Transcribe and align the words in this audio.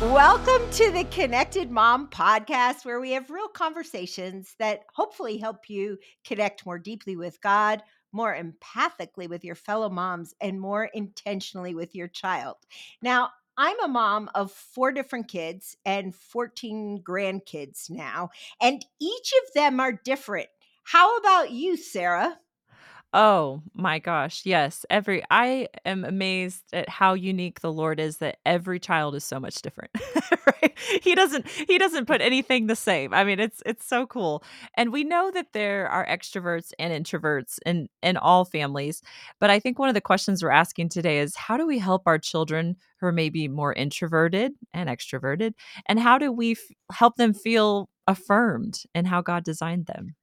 Welcome 0.00 0.70
to 0.70 0.90
the 0.92 1.04
Connected 1.10 1.70
Mom 1.70 2.08
podcast, 2.08 2.86
where 2.86 3.02
we 3.02 3.10
have 3.10 3.28
real 3.28 3.48
conversations 3.48 4.54
that 4.58 4.80
hopefully 4.94 5.36
help 5.36 5.68
you 5.68 5.98
connect 6.24 6.64
more 6.64 6.78
deeply 6.78 7.16
with 7.16 7.38
God, 7.42 7.82
more 8.10 8.34
empathically 8.34 9.28
with 9.28 9.44
your 9.44 9.54
fellow 9.54 9.90
moms, 9.90 10.34
and 10.40 10.58
more 10.58 10.86
intentionally 10.94 11.74
with 11.74 11.94
your 11.94 12.08
child. 12.08 12.56
Now, 13.02 13.28
I'm 13.58 13.78
a 13.84 13.88
mom 13.88 14.30
of 14.34 14.50
four 14.52 14.90
different 14.90 15.28
kids 15.28 15.76
and 15.84 16.14
14 16.14 17.02
grandkids 17.06 17.90
now, 17.90 18.30
and 18.58 18.82
each 19.02 19.32
of 19.44 19.52
them 19.54 19.80
are 19.80 20.00
different. 20.02 20.48
How 20.82 21.18
about 21.18 21.50
you, 21.50 21.76
Sarah? 21.76 22.38
Oh 23.12 23.60
my 23.74 23.98
gosh, 23.98 24.42
yes. 24.46 24.86
Every 24.88 25.20
I 25.32 25.66
am 25.84 26.04
amazed 26.04 26.62
at 26.72 26.88
how 26.88 27.14
unique 27.14 27.58
the 27.60 27.72
Lord 27.72 27.98
is 27.98 28.18
that 28.18 28.36
every 28.46 28.78
child 28.78 29.16
is 29.16 29.24
so 29.24 29.40
much 29.40 29.62
different. 29.62 29.90
right? 30.46 30.78
He 31.02 31.16
doesn't 31.16 31.48
he 31.48 31.76
doesn't 31.76 32.06
put 32.06 32.20
anything 32.20 32.68
the 32.68 32.76
same. 32.76 33.12
I 33.12 33.24
mean, 33.24 33.40
it's 33.40 33.64
it's 33.66 33.84
so 33.84 34.06
cool. 34.06 34.44
And 34.76 34.92
we 34.92 35.02
know 35.02 35.32
that 35.32 35.52
there 35.54 35.88
are 35.88 36.06
extroverts 36.06 36.70
and 36.78 36.92
introverts 37.04 37.58
in 37.66 37.88
in 38.00 38.16
all 38.16 38.44
families, 38.44 39.02
but 39.40 39.50
I 39.50 39.58
think 39.58 39.80
one 39.80 39.88
of 39.88 39.94
the 39.96 40.00
questions 40.00 40.40
we're 40.44 40.50
asking 40.50 40.90
today 40.90 41.18
is 41.18 41.34
how 41.34 41.56
do 41.56 41.66
we 41.66 41.80
help 41.80 42.02
our 42.06 42.18
children 42.18 42.76
who 43.00 43.06
are 43.08 43.12
maybe 43.12 43.48
more 43.48 43.72
introverted 43.72 44.52
and 44.72 44.88
extroverted 44.88 45.54
and 45.86 45.98
how 45.98 46.16
do 46.16 46.30
we 46.30 46.52
f- 46.52 46.58
help 46.92 47.16
them 47.16 47.34
feel 47.34 47.88
affirmed 48.06 48.84
in 48.94 49.04
how 49.06 49.20
God 49.20 49.42
designed 49.42 49.86
them? 49.86 50.14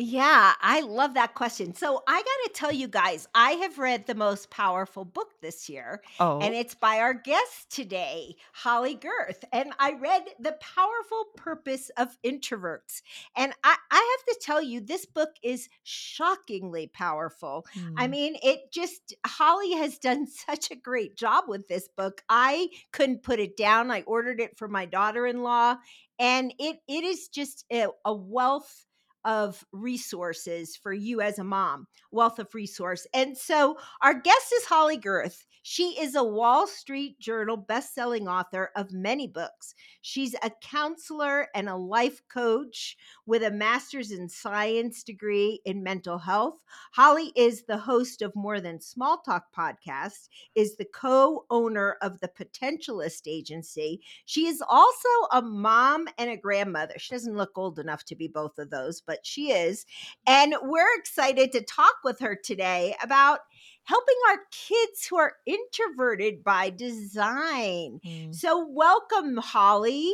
Yeah, 0.00 0.54
I 0.60 0.82
love 0.82 1.14
that 1.14 1.34
question. 1.34 1.74
So 1.74 2.04
I 2.06 2.18
got 2.18 2.24
to 2.24 2.50
tell 2.54 2.70
you 2.72 2.86
guys, 2.86 3.26
I 3.34 3.52
have 3.52 3.78
read 3.78 4.06
the 4.06 4.14
most 4.14 4.48
powerful 4.48 5.04
book 5.04 5.32
this 5.42 5.68
year, 5.68 6.02
and 6.38 6.54
Oh, 6.54 6.54
it's 6.54 6.76
by 6.76 7.00
our 7.00 7.14
guest 7.14 7.68
today, 7.68 8.36
Holley 8.52 8.94
Gerth. 8.94 9.42
And 9.52 9.72
I 9.80 9.94
read 9.94 10.22
The 10.38 10.52
Powerful 10.60 11.24
Purpose 11.36 11.90
of 11.96 12.16
Introverts. 12.24 13.02
And 13.36 13.52
I, 13.64 13.76
I 13.90 14.16
have 14.18 14.36
to 14.36 14.40
tell 14.40 14.62
you, 14.62 14.80
this 14.80 15.04
book 15.04 15.30
is 15.42 15.68
shockingly 15.82 16.86
powerful. 16.86 17.66
I 17.96 18.06
mm, 18.06 18.08
mean, 18.08 18.36
it 18.40 18.70
just, 18.70 19.16
Holley 19.26 19.72
has 19.72 19.98
done 19.98 20.26
such 20.46 20.70
a 20.70 20.76
great 20.76 21.16
job 21.16 21.46
with 21.48 21.66
this 21.66 21.88
book. 21.88 22.22
I 22.28 22.68
couldn't 22.92 23.24
put 23.24 23.40
it 23.40 23.56
down. 23.56 23.90
I 23.90 24.02
ordered 24.02 24.40
it 24.40 24.56
for 24.56 24.68
my 24.68 24.86
daughter 24.86 25.26
in 25.26 25.42
law, 25.42 25.76
and 26.20 26.54
it, 26.60 26.78
it 26.86 27.02
is 27.02 27.26
just 27.26 27.64
a, 27.72 27.88
a 28.04 28.14
wealth 28.14 28.84
of 29.24 29.64
resources 29.72 30.76
for 30.76 30.92
you 30.92 31.20
as 31.20 31.38
a 31.38 31.44
mom, 31.44 31.86
wealth 32.10 32.38
of 32.38 32.54
resource. 32.54 33.06
And 33.12 33.36
so 33.36 33.76
our 34.02 34.14
guest 34.14 34.52
is 34.54 34.64
Holley 34.64 34.98
Gerth. 34.98 35.44
She 35.70 36.00
is 36.00 36.14
a 36.14 36.24
Wall 36.24 36.66
Street 36.66 37.20
Journal 37.20 37.58
best-selling 37.58 38.26
author 38.26 38.70
of 38.74 38.90
many 38.90 39.26
books. 39.26 39.74
She's 40.00 40.34
a 40.42 40.50
counselor 40.62 41.48
and 41.54 41.68
a 41.68 41.76
life 41.76 42.22
coach 42.32 42.96
with 43.26 43.42
a 43.42 43.50
master's 43.50 44.10
in 44.10 44.30
science 44.30 45.02
degree 45.02 45.60
in 45.66 45.82
mental 45.82 46.16
health. 46.16 46.54
Holley 46.92 47.32
is 47.36 47.64
the 47.64 47.76
host 47.76 48.22
of 48.22 48.34
More 48.34 48.62
Than 48.62 48.80
Small 48.80 49.18
Talk 49.18 49.52
podcast, 49.54 50.30
is 50.54 50.76
the 50.76 50.86
co-owner 50.86 51.98
of 52.00 52.18
the 52.20 52.28
Potentialist 52.28 53.28
Agency. 53.28 54.00
She 54.24 54.46
is 54.46 54.62
also 54.66 55.08
a 55.32 55.42
mom 55.42 56.08
and 56.16 56.30
a 56.30 56.38
grandmother. 56.38 56.94
She 56.96 57.14
doesn't 57.14 57.36
look 57.36 57.58
old 57.58 57.78
enough 57.78 58.04
to 58.06 58.16
be 58.16 58.26
both 58.26 58.58
of 58.58 58.70
those, 58.70 59.02
but 59.02 59.18
she 59.22 59.52
is. 59.52 59.84
And 60.26 60.54
we're 60.62 60.98
excited 60.98 61.52
to 61.52 61.60
talk 61.60 61.96
with 62.04 62.20
her 62.20 62.34
today 62.34 62.96
about 63.02 63.40
helping 63.88 64.16
our 64.28 64.40
kids 64.50 65.06
who 65.08 65.16
are 65.16 65.32
introverted 65.46 66.44
by 66.44 66.68
design. 66.68 67.98
mm. 68.04 68.34
So, 68.34 68.66
welcome, 68.68 69.38
Holley. 69.38 70.12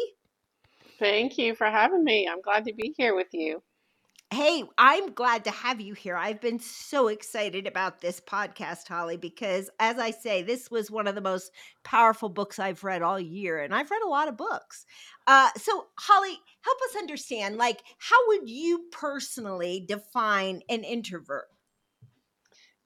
Thank 1.00 1.38
you 1.38 1.56
for 1.56 1.66
having 1.66 2.04
me. 2.04 2.28
I'm 2.28 2.40
glad 2.40 2.64
to 2.66 2.72
be 2.72 2.94
here 2.96 3.16
with 3.16 3.26
you. 3.32 3.62
Hey, 4.32 4.62
I'm 4.78 5.12
glad 5.12 5.44
to 5.44 5.50
have 5.50 5.80
you 5.80 5.94
here. 5.94 6.16
I've 6.16 6.40
been 6.40 6.60
so 6.60 7.08
excited 7.08 7.66
about 7.66 8.00
this 8.00 8.20
podcast, 8.20 8.86
Holley, 8.86 9.16
because 9.16 9.70
as 9.80 9.98
I 9.98 10.12
say, 10.12 10.42
this 10.42 10.70
was 10.70 10.90
one 10.90 11.08
of 11.08 11.16
the 11.16 11.20
most 11.20 11.50
powerful 11.82 12.28
books 12.28 12.60
I've 12.60 12.84
read 12.84 13.02
all 13.02 13.18
year, 13.18 13.60
and 13.60 13.74
I've 13.74 13.90
read 13.90 14.02
a 14.02 14.08
lot 14.08 14.28
of 14.28 14.36
books. 14.36 14.86
Uh, 15.26 15.50
so, 15.56 15.86
Holley, 15.98 16.38
help 16.62 16.78
us 16.88 16.96
understand 16.96 17.56
like, 17.56 17.82
how 17.98 18.16
would 18.28 18.48
you 18.48 18.84
personally 18.92 19.84
define 19.86 20.62
an 20.68 20.84
introvert? 20.84 21.46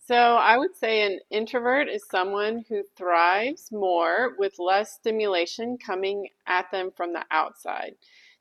So, 0.08 0.14
I 0.14 0.56
would 0.56 0.74
say 0.74 1.02
an 1.02 1.20
introvert 1.30 1.86
is 1.86 2.02
someone 2.10 2.64
who 2.66 2.82
thrives 2.96 3.70
more 3.70 4.36
with 4.38 4.58
less 4.58 4.94
stimulation 4.94 5.76
coming 5.76 6.28
at 6.46 6.70
them 6.70 6.92
from 6.96 7.12
the 7.12 7.26
outside. 7.30 7.92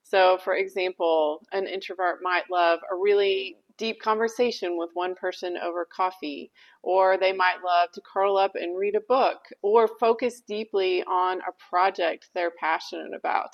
So, 0.01 0.37
for 0.37 0.55
example, 0.55 1.41
an 1.51 1.67
introvert 1.67 2.19
might 2.21 2.49
love 2.49 2.79
a 2.89 2.95
really 2.95 3.57
deep 3.77 3.99
conversation 4.01 4.77
with 4.77 4.91
one 4.93 5.13
person 5.15 5.57
over 5.57 5.83
coffee, 5.83 6.53
or 6.83 7.17
they 7.17 7.33
might 7.33 7.57
love 7.65 7.91
to 7.95 8.01
curl 8.13 8.37
up 8.37 8.51
and 8.55 8.77
read 8.77 8.95
a 8.95 9.01
book, 9.01 9.39
or 9.61 9.89
focus 9.99 10.39
deeply 10.47 11.03
on 11.03 11.41
a 11.41 11.51
project 11.69 12.29
they're 12.33 12.53
passionate 12.57 13.13
about. 13.13 13.49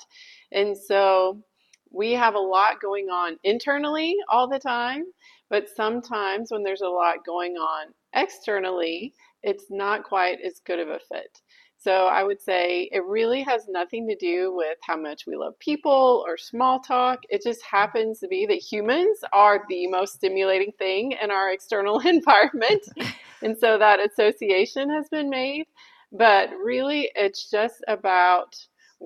And 0.52 0.78
so, 0.78 1.42
we 1.90 2.12
have 2.12 2.36
a 2.36 2.38
lot 2.38 2.80
going 2.80 3.08
on 3.08 3.38
internally 3.42 4.14
all 4.28 4.48
the 4.48 4.60
time, 4.60 5.04
but 5.50 5.68
sometimes 5.68 6.50
when 6.50 6.62
there's 6.62 6.80
a 6.80 6.88
lot 6.88 7.24
going 7.24 7.54
on 7.56 7.88
externally, 8.14 9.14
it's 9.42 9.66
not 9.70 10.04
quite 10.04 10.38
as 10.44 10.60
good 10.64 10.78
of 10.78 10.88
a 10.88 10.98
fit. 10.98 11.40
So 11.84 12.06
I 12.06 12.22
would 12.24 12.40
say 12.40 12.88
it 12.92 13.04
really 13.04 13.42
has 13.42 13.66
nothing 13.68 14.08
to 14.08 14.16
do 14.16 14.54
with 14.54 14.78
how 14.82 14.96
much 14.96 15.24
we 15.26 15.36
love 15.36 15.58
people 15.58 16.24
or 16.26 16.38
small 16.38 16.80
talk. 16.80 17.20
It 17.28 17.42
just 17.42 17.62
happens 17.62 18.20
to 18.20 18.28
be 18.28 18.46
that 18.46 18.54
humans 18.54 19.18
are 19.34 19.62
the 19.68 19.86
most 19.88 20.14
stimulating 20.14 20.72
thing 20.78 21.12
in 21.22 21.30
our 21.30 21.50
external 21.50 21.98
environment. 22.06 22.82
And 23.42 23.58
so 23.58 23.76
that 23.76 24.00
association 24.00 24.88
has 24.88 25.06
been 25.10 25.28
made. 25.28 25.66
But 26.10 26.48
really, 26.52 27.10
it's 27.14 27.50
just 27.50 27.84
about 27.88 28.56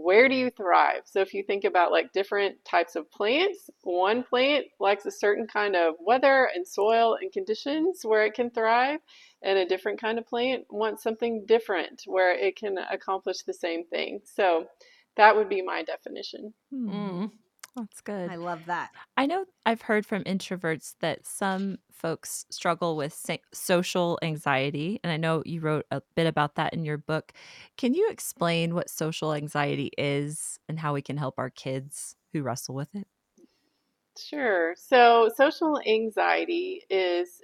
where 0.02 0.28
do 0.28 0.34
you 0.34 0.50
thrive? 0.50 1.02
So 1.06 1.20
if 1.20 1.34
you 1.34 1.42
think 1.42 1.64
about 1.64 1.90
like 1.90 2.12
different 2.12 2.64
types 2.64 2.94
of 2.94 3.10
plants, 3.10 3.68
one 3.82 4.22
plant 4.22 4.66
likes 4.78 5.06
a 5.06 5.10
certain 5.10 5.46
kind 5.46 5.74
of 5.74 5.94
weather 6.00 6.48
and 6.54 6.66
soil 6.66 7.16
and 7.20 7.32
conditions 7.32 8.02
where 8.04 8.24
it 8.24 8.34
can 8.34 8.50
thrive, 8.50 9.00
and 9.42 9.58
a 9.58 9.66
different 9.66 10.00
kind 10.00 10.18
of 10.18 10.26
plant 10.26 10.64
wants 10.70 11.02
something 11.02 11.44
different 11.46 12.02
where 12.06 12.32
it 12.32 12.56
can 12.56 12.78
accomplish 12.78 13.38
the 13.42 13.52
same 13.52 13.84
thing. 13.84 14.20
So 14.24 14.66
that 15.16 15.34
would 15.34 15.48
be 15.48 15.62
my 15.62 15.82
definition. 15.82 16.54
Hmm, 16.70 16.88
Mm, 16.90 17.30
that's 17.76 18.00
good. 18.00 18.30
I 18.30 18.36
love 18.36 18.66
that. 18.66 18.92
I 19.16 19.26
know 19.26 19.46
I've 19.66 19.82
heard 19.82 20.06
from 20.06 20.24
introverts 20.24 20.96
that 21.00 21.26
some 21.26 21.78
folks 21.92 22.46
struggle 22.50 22.96
with 22.96 23.26
social 23.54 24.18
anxiety, 24.22 25.00
and 25.04 25.12
I 25.12 25.18
know 25.18 25.42
you 25.46 25.60
wrote 25.60 25.86
a 25.90 26.02
bit 26.16 26.26
about 26.26 26.56
that 26.56 26.74
in 26.74 26.84
your 26.84 26.98
book. 26.98 27.32
Can 27.76 27.94
you 27.94 28.08
explain 28.10 28.74
what 28.74 28.90
social 28.90 29.34
anxiety 29.34 29.90
is 29.98 30.58
and 30.68 30.78
how 30.80 30.94
we 30.94 31.02
can 31.02 31.16
help 31.18 31.38
our 31.38 31.50
kids 31.50 32.16
who 32.32 32.42
wrestle 32.42 32.74
with 32.76 32.94
it? 32.94 33.08
Sure. 34.18 34.74
So 34.76 35.30
social 35.36 35.80
anxiety 35.86 36.82
is 36.90 37.40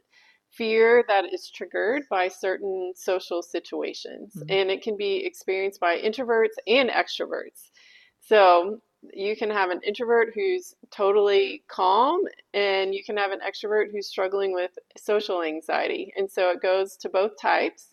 fear 0.51 1.05
that 1.09 1.33
is 1.33 1.49
triggered 1.51 2.03
by 2.11 2.29
certain 2.29 2.93
social 2.97 3.43
situations, 3.43 4.37
Mm, 4.37 4.49
and 4.49 4.71
it 4.71 4.83
can 4.83 4.97
be 4.97 5.25
experienced 5.25 5.81
by 5.81 5.99
introverts 5.99 6.55
and 6.67 6.91
extroverts. 6.91 7.71
So 8.21 8.81
you 9.12 9.37
can 9.37 9.50
have 9.50 9.70
an 9.70 9.81
introvert 9.87 10.32
who's 10.34 10.75
totally 10.91 11.62
calm, 11.69 12.20
and 12.53 12.94
you 12.94 13.04
can 13.04 13.16
have 13.16 13.32
an 13.32 13.41
extrovert 13.41 13.91
who's 13.92 14.06
struggling 14.06 14.53
with 14.53 14.70
social 14.97 15.42
anxiety. 15.42 16.12
And 16.16 16.30
so 16.30 16.51
it 16.51 16.62
goes 16.62 16.97
to 16.98 17.09
both 17.09 17.33
types. 17.41 17.89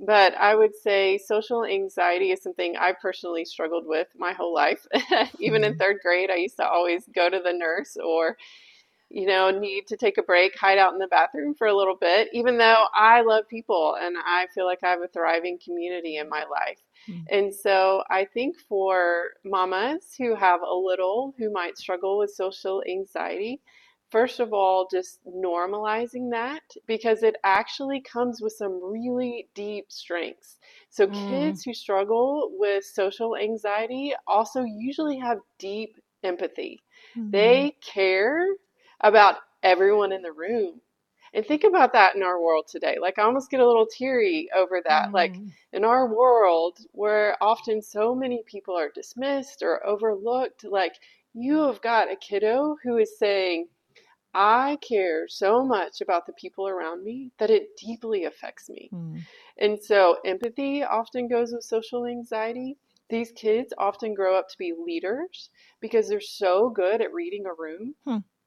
But 0.00 0.34
I 0.34 0.54
would 0.54 0.76
say 0.76 1.18
social 1.18 1.64
anxiety 1.64 2.30
is 2.30 2.42
something 2.42 2.76
I 2.76 2.92
personally 3.00 3.44
struggled 3.44 3.84
with 3.86 4.08
my 4.16 4.32
whole 4.32 4.54
life. 4.54 4.86
Even 5.40 5.64
in 5.64 5.74
mm, 5.74 5.78
third 5.78 5.96
grade, 6.02 6.30
I 6.30 6.36
used 6.36 6.56
to 6.58 6.68
always 6.68 7.04
go 7.14 7.28
to 7.28 7.40
the 7.40 7.52
nurse 7.52 7.96
or 7.96 8.36
you 9.10 9.26
know, 9.26 9.50
need 9.50 9.86
to 9.88 9.96
take 9.96 10.18
a 10.18 10.22
break, 10.22 10.56
hide 10.58 10.78
out 10.78 10.92
in 10.92 10.98
the 10.98 11.06
bathroom 11.08 11.54
for 11.54 11.66
a 11.66 11.76
little 11.76 11.96
bit, 11.96 12.28
even 12.32 12.58
though 12.58 12.84
I 12.94 13.22
love 13.22 13.48
people 13.48 13.96
and 14.00 14.16
I 14.18 14.46
feel 14.54 14.66
like 14.66 14.80
I 14.84 14.90
have 14.90 15.02
a 15.02 15.08
thriving 15.08 15.58
community 15.64 16.16
in 16.16 16.28
my 16.28 16.44
life. 16.44 16.80
mm, 17.08 17.28
And 17.30 17.54
so 17.54 18.02
I 18.10 18.24
think 18.24 18.56
for 18.68 19.30
mamas 19.44 20.14
who 20.18 20.34
have 20.34 20.60
a 20.62 20.74
little 20.74 21.34
who 21.38 21.50
might 21.52 21.78
struggle 21.78 22.18
with 22.18 22.30
social 22.30 22.82
anxiety, 22.88 23.60
first 24.10 24.40
of 24.40 24.52
all, 24.52 24.88
just 24.90 25.20
normalizing 25.26 26.30
that 26.30 26.62
because 26.86 27.22
it 27.22 27.36
actually 27.44 28.00
comes 28.00 28.40
with 28.40 28.52
some 28.54 28.80
really 28.82 29.48
deep 29.54 29.86
strengths. 29.90 30.58
So 30.90 31.08
Mm, 31.08 31.08
kids 31.08 31.62
who 31.62 31.74
struggle 31.74 32.50
with 32.58 32.84
social 32.84 33.36
anxiety 33.36 34.14
also 34.26 34.62
usually 34.64 35.18
have 35.18 35.38
deep 35.58 35.96
empathy. 36.24 36.82
mm, 37.16 37.32
They 37.32 37.76
care 37.82 38.46
about 39.00 39.36
everyone 39.62 40.12
in 40.12 40.22
the 40.22 40.32
room. 40.32 40.80
And 41.34 41.44
think 41.44 41.64
about 41.64 41.92
that 41.92 42.16
in 42.16 42.22
our 42.22 42.40
world 42.40 42.66
today. 42.68 42.96
Like, 43.00 43.18
I 43.18 43.22
almost 43.22 43.50
get 43.50 43.60
a 43.60 43.66
little 43.66 43.86
teary 43.86 44.48
over 44.56 44.80
that. 44.86 45.12
Like, 45.12 45.34
Mm. 45.34 45.52
in 45.72 45.84
our 45.84 46.06
world 46.06 46.78
where 46.92 47.36
often 47.42 47.82
so 47.82 48.14
many 48.14 48.42
people 48.46 48.74
are 48.76 48.90
dismissed 48.90 49.62
or 49.62 49.84
overlooked, 49.86 50.64
like, 50.64 50.94
you 51.34 51.58
have 51.64 51.82
got 51.82 52.10
a 52.10 52.16
kiddo 52.16 52.76
who 52.82 52.96
is 52.96 53.18
saying, 53.18 53.68
I 54.34 54.78
care 54.80 55.28
so 55.28 55.64
much 55.64 56.00
about 56.00 56.26
the 56.26 56.32
people 56.34 56.66
around 56.68 57.02
me 57.04 57.32
that 57.38 57.50
it 57.50 57.76
deeply 57.76 58.24
affects 58.24 58.68
me. 58.70 58.90
Mm. 58.92 59.20
And 59.58 59.82
so, 59.82 60.18
empathy 60.24 60.82
often 60.82 61.28
goes 61.28 61.52
with 61.52 61.64
social 61.64 62.06
anxiety. 62.06 62.78
These 63.10 63.32
kids 63.32 63.72
often 63.78 64.14
grow 64.14 64.36
up 64.38 64.48
to 64.48 64.58
be 64.58 64.72
leaders 64.72 65.50
because 65.80 66.08
they're 66.08 66.20
so 66.20 66.70
good 66.70 67.00
at 67.00 67.12
reading 67.12 67.46
a 67.46 67.54
room. 67.54 67.94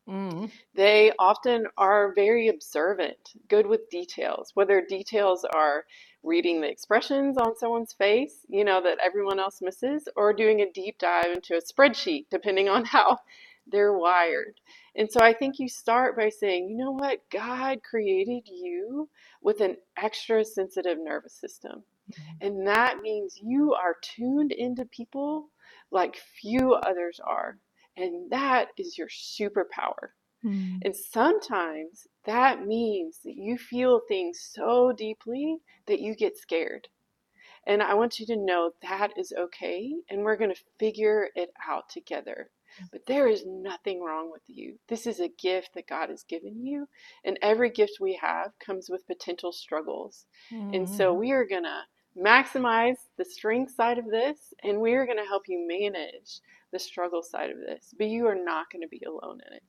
Mm. 0.10 0.52
They 0.74 1.12
often 1.20 1.68
are 1.78 2.14
very 2.14 2.48
observant, 2.48 3.34
good 3.48 3.68
with 3.68 3.90
details, 3.90 4.52
whether 4.56 4.82
details 4.82 5.46
are 5.46 5.86
reading 6.24 6.62
the 6.62 6.70
expressions 6.70 7.38
on 7.38 7.56
someone's 7.56 7.94
face, 7.94 8.46
you 8.50 8.64
know, 8.64 8.82
that 8.82 9.00
everyone 9.04 9.40
else 9.40 9.62
misses, 9.62 10.08
or 10.16 10.34
doing 10.34 10.62
a 10.62 10.72
deep 10.72 10.98
dive 10.98 11.32
into 11.34 11.56
a 11.56 11.62
spreadsheet, 11.62 12.26
depending 12.30 12.68
on 12.68 12.86
how 12.96 13.20
they're 13.68 13.98
wired. 13.98 14.60
And 14.96 15.10
so 15.10 15.22
I 15.22 15.34
think 15.34 15.60
you 15.60 15.70
start 15.70 16.18
by 16.18 16.30
saying, 16.30 16.70
you 16.70 16.78
know 16.78 16.92
what? 16.92 17.22
God 17.32 17.82
created 17.84 18.48
you 18.48 19.08
with 19.42 19.62
an 19.62 19.78
extra 19.98 20.44
sensitive 20.44 20.98
nervous 21.00 21.34
system. 21.34 21.84
And 22.42 22.68
that 22.68 23.02
means 23.02 23.40
you 23.42 23.74
are 23.74 23.96
tuned 24.02 24.52
into 24.52 24.84
people 24.86 25.50
like 25.92 26.18
few 26.42 26.74
others 26.74 27.22
are. 27.24 27.58
And 27.98 28.32
that 28.32 28.70
is 28.78 28.98
your 28.98 29.08
superpower. 29.08 30.10
Mm. 30.44 30.82
And 30.84 30.96
sometimes 30.96 32.08
that 32.26 32.66
means 32.66 33.20
that 33.24 33.36
you 33.36 33.58
feel 33.58 34.02
things 34.08 34.42
so 34.54 34.92
deeply 34.92 35.58
that 35.88 36.00
you 36.02 36.16
get 36.16 36.38
scared. 36.38 36.88
And 37.66 37.82
I 37.84 37.94
want 37.94 38.20
you 38.20 38.26
to 38.28 38.36
know 38.36 38.74
that 38.82 39.18
is 39.18 39.34
okay. 39.38 39.94
And 40.10 40.24
we're 40.24 40.36
going 40.38 40.54
to 40.54 40.64
figure 40.80 41.30
it 41.36 41.52
out 41.68 41.90
together. 41.90 42.52
But 42.92 43.06
there 43.06 43.28
is 43.28 43.46
nothing 43.46 44.02
wrong 44.02 44.32
with 44.32 44.44
you. 44.48 44.80
This 44.88 45.06
is 45.06 45.20
a 45.20 45.28
gift 45.28 45.72
that 45.76 45.88
God 45.88 46.10
has 46.10 46.24
given 46.24 46.66
you. 46.66 46.88
And 47.26 47.38
every 47.42 47.70
gift 47.70 48.00
we 48.00 48.16
have 48.16 48.58
comes 48.60 48.90
with 48.90 49.08
potential 49.08 49.52
struggles. 49.52 50.26
And 50.72 50.90
so 50.90 51.14
Mhm. 51.14 51.20
we 51.20 51.32
are 51.32 51.46
going 51.46 51.64
to 51.64 51.84
maximize 52.18 52.98
the 53.18 53.26
strength 53.26 53.74
side 53.74 53.98
of 53.98 54.10
this, 54.10 54.54
and 54.64 54.82
we 54.82 54.94
are 54.96 55.06
going 55.06 55.18
to 55.18 55.26
help 55.26 55.44
you 55.48 55.66
manage 55.68 56.42
the 56.72 56.80
struggle 56.80 57.24
side 57.24 57.50
of 57.50 57.58
this. 57.58 57.94
But 57.98 58.08
you 58.08 58.28
are 58.28 58.36
not 58.36 58.72
going 58.72 58.82
to 58.82 58.88
be 58.88 59.02
alone 59.08 59.40
in 59.48 59.54
it. 59.56 59.64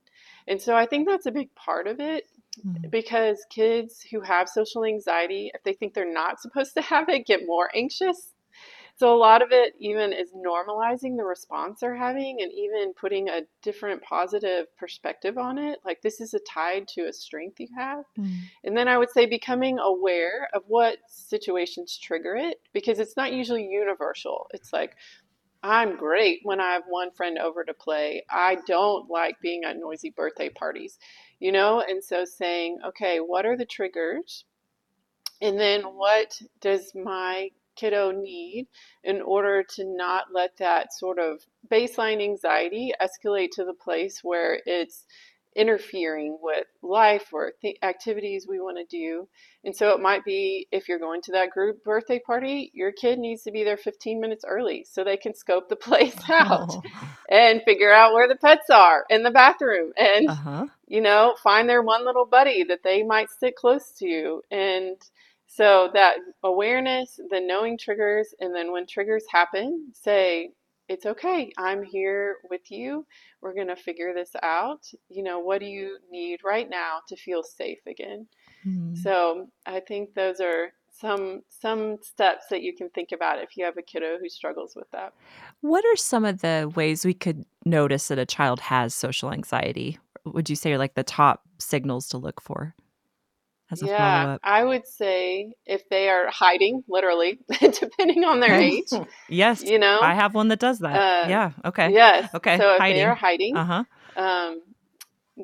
And 0.47 0.61
so 0.61 0.75
I 0.75 0.85
think 0.85 1.07
that's 1.07 1.25
a 1.25 1.31
big 1.31 1.53
part 1.55 1.87
of 1.87 1.99
it 1.99 2.25
Mm. 2.61 2.91
because 2.91 3.45
kids 3.49 4.05
who 4.11 4.21
have 4.21 4.47
social 4.47 4.85
anxiety, 4.85 5.51
if 5.55 5.63
they 5.63 5.73
think 5.73 5.93
they're 5.93 6.11
not 6.11 6.39
supposed 6.39 6.75
to 6.75 6.81
have 6.81 7.09
it, 7.09 7.25
get 7.25 7.47
more 7.47 7.69
anxious. 7.75 8.33
So 8.95 9.11
a 9.11 9.17
lot 9.17 9.41
of 9.41 9.47
it 9.51 9.73
even 9.79 10.13
is 10.13 10.31
normalizing 10.33 11.17
the 11.17 11.23
response 11.23 11.79
they're 11.79 11.95
having 11.95 12.41
and 12.41 12.51
even 12.53 12.93
putting 12.93 13.27
a 13.27 13.41
different 13.63 14.03
positive 14.03 14.67
perspective 14.77 15.39
on 15.39 15.57
it. 15.57 15.79
Like 15.83 16.03
this 16.03 16.21
is 16.21 16.35
a 16.35 16.39
tied 16.47 16.87
to 16.89 17.07
a 17.07 17.13
strength 17.13 17.59
you 17.59 17.69
have. 17.75 18.05
Mm. 18.19 18.37
And 18.63 18.77
then 18.77 18.87
I 18.87 18.99
would 18.99 19.09
say 19.09 19.25
becoming 19.25 19.79
aware 19.79 20.47
of 20.53 20.61
what 20.67 20.99
situations 21.07 21.97
trigger 21.97 22.35
it 22.35 22.59
because 22.71 22.99
it's 22.99 23.17
not 23.17 23.33
usually 23.33 23.65
universal. 23.65 24.45
It's 24.53 24.71
like, 24.71 24.95
I'm 25.63 25.95
great 25.95 26.41
when 26.43 26.59
I 26.59 26.73
have 26.73 26.83
one 26.87 27.11
friend 27.11 27.37
over 27.37 27.63
to 27.63 27.73
play. 27.73 28.25
I 28.29 28.57
don't 28.67 29.09
like 29.09 29.39
being 29.41 29.63
at 29.63 29.77
noisy 29.77 30.09
birthday 30.09 30.49
parties, 30.49 30.99
you 31.39 31.53
know? 31.53 31.81
And 31.81 32.03
so 32.03 32.25
saying, 32.25 32.79
okay, 32.85 33.19
what 33.19 33.45
are 33.45 33.55
the 33.55 33.65
triggers? 33.65 34.43
And 35.41 35.57
then 35.57 35.83
what 35.83 36.37
does 36.59 36.91
my 36.93 37.49
kiddo 37.75 38.11
need 38.11 38.67
in 39.03 39.21
order 39.21 39.63
to 39.75 39.85
not 39.85 40.25
let 40.33 40.57
that 40.57 40.93
sort 40.93 41.17
of 41.17 41.41
baseline 41.71 42.21
anxiety 42.21 42.93
escalate 43.01 43.49
to 43.53 43.63
the 43.63 43.73
place 43.73 44.19
where 44.21 44.59
it's 44.65 45.05
interfering 45.55 46.37
with 46.41 46.65
life 46.81 47.27
or 47.33 47.53
th- 47.61 47.77
activities 47.83 48.45
we 48.47 48.59
want 48.59 48.77
to 48.77 48.85
do. 48.97 49.27
And 49.63 49.75
so 49.75 49.89
it 49.95 49.99
might 50.01 50.25
be 50.25 50.67
if 50.71 50.87
you're 50.89 50.99
going 50.99 51.21
to 51.23 51.31
that 51.33 51.51
group 51.51 51.83
birthday 51.83 52.19
party, 52.19 52.71
your 52.73 52.91
kid 52.91 53.19
needs 53.19 53.43
to 53.43 53.51
be 53.51 53.63
there 53.63 53.77
15 53.77 54.19
minutes 54.19 54.43
early 54.47 54.85
so 54.89 55.03
they 55.03 55.17
can 55.17 55.33
scope 55.35 55.69
the 55.69 55.75
place 55.87 56.15
out 56.29 56.69
Oh. 56.71 56.81
and 57.29 57.61
figure 57.63 57.91
out 57.93 58.13
where 58.13 58.27
the 58.27 58.35
pets 58.35 58.69
are 58.69 59.05
in 59.09 59.23
the 59.23 59.31
bathroom 59.31 59.91
and 59.97 60.29
Uh-huh. 60.29 60.67
you 60.87 61.01
know, 61.01 61.35
find 61.43 61.67
their 61.69 61.81
one 61.81 62.05
little 62.05 62.25
buddy 62.25 62.63
that 62.65 62.83
they 62.83 63.03
might 63.03 63.29
sit 63.29 63.55
close 63.55 63.91
to. 63.99 64.41
And 64.51 64.97
so 65.47 65.89
that 65.93 66.17
awareness, 66.43 67.19
the 67.29 67.39
knowing 67.39 67.77
triggers, 67.77 68.33
and 68.39 68.55
then 68.55 68.71
when 68.71 68.87
triggers 68.87 69.23
happen, 69.31 69.91
say, 69.93 70.49
it's 70.89 71.05
okay. 71.05 71.51
I'm 71.57 71.83
here 71.83 72.37
with 72.49 72.69
you. 72.69 73.05
We're 73.41 73.53
going 73.53 73.67
to 73.67 73.75
figure 73.75 74.13
this 74.13 74.31
out. 74.41 74.85
You 75.09 75.23
know, 75.23 75.39
what 75.39 75.59
do 75.59 75.65
you 75.65 75.97
need 76.11 76.41
right 76.43 76.69
now 76.69 76.99
to 77.07 77.15
feel 77.15 77.43
safe 77.43 77.79
again? 77.87 78.27
Mm. 78.65 78.97
So 78.97 79.47
I 79.65 79.79
think 79.79 80.13
those 80.13 80.39
are 80.39 80.73
some 80.91 81.41
some 81.49 81.97
steps 82.01 82.45
that 82.49 82.61
you 82.61 82.75
can 82.75 82.89
think 82.89 83.11
about 83.11 83.39
if 83.39 83.57
you 83.57 83.65
have 83.65 83.77
a 83.77 83.81
kiddo 83.81 84.17
who 84.21 84.29
struggles 84.29 84.73
with 84.75 84.89
that. 84.91 85.13
What 85.61 85.83
are 85.85 85.95
some 85.95 86.23
of 86.23 86.41
the 86.41 86.71
ways 86.75 87.03
we 87.03 87.13
could 87.13 87.45
notice 87.65 88.09
that 88.09 88.19
a 88.19 88.25
child 88.25 88.59
has 88.59 88.93
social 88.93 89.31
anxiety? 89.31 89.97
Would 90.25 90.49
you 90.49 90.55
say 90.55 90.71
are 90.73 90.77
like 90.77 90.93
the 90.93 91.03
top 91.03 91.41
signals 91.59 92.07
to 92.09 92.17
look 92.17 92.41
for 92.41 92.75
as 93.71 93.81
a 93.81 93.87
Yeah, 93.87 93.97
follow 93.97 94.25
up? 94.35 94.41
I 94.43 94.63
would 94.63 94.87
say 94.87 95.53
if 95.65 95.87
they 95.89 96.09
are 96.09 96.29
hiding, 96.29 96.83
literally, 96.87 97.39
depending 97.61 98.23
on 98.23 98.39
their 98.39 98.55
age, 98.55 98.87
Yes, 99.29 99.63
you 99.63 99.79
know, 99.79 100.01
I 100.01 100.15
have 100.15 100.35
one 100.35 100.49
that 100.49 100.59
does 100.59 100.79
that. 100.79 100.97
uh, 100.97 101.29
yeah. 101.29 101.51
Okay. 101.65 101.89
yes. 101.89 102.29
Okay. 102.35 102.57
So 102.57 102.75
if 102.75 102.87
they 102.87 103.03
are 103.03 103.15
Hiding. 103.15 103.15
hiding, 103.15 103.57
Uh 103.57 103.65
huh. 103.65 103.83
um, 104.15 104.61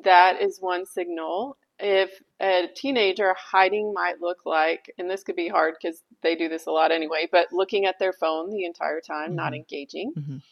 that 0.04 0.40
is 0.42 0.58
one 0.60 0.86
signal. 0.86 1.56
If 1.78 2.10
a 2.40 2.68
teenager 2.76 3.34
hiding 3.38 3.92
might 3.94 4.20
look 4.20 4.38
like, 4.44 4.92
and 4.98 5.10
this 5.10 5.22
could 5.24 5.36
be 5.36 5.48
hard 5.48 5.74
because 5.80 6.02
they 6.22 6.36
do 6.36 6.48
this 6.48 6.66
a 6.66 6.70
lot 6.72 6.92
anyway, 6.92 7.28
but 7.32 7.48
looking 7.52 7.86
at 7.86 7.98
their 7.98 8.12
phone 8.12 8.50
the 8.50 8.64
entire 8.64 9.00
time, 9.00 9.34
not 9.34 9.54
Mhm. 9.54 9.56
engaging. 9.56 10.12
Mhm. 10.16 10.42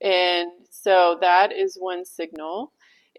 And 0.00 0.50
so 0.70 1.18
that 1.20 1.52
is 1.52 1.76
one 1.78 2.04
signal. 2.04 2.72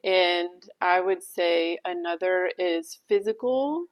And 0.03 0.63
I 0.81 0.99
would 0.99 1.23
say 1.23 1.77
another 1.85 2.51
is 2.57 2.99
physical, 3.07 3.85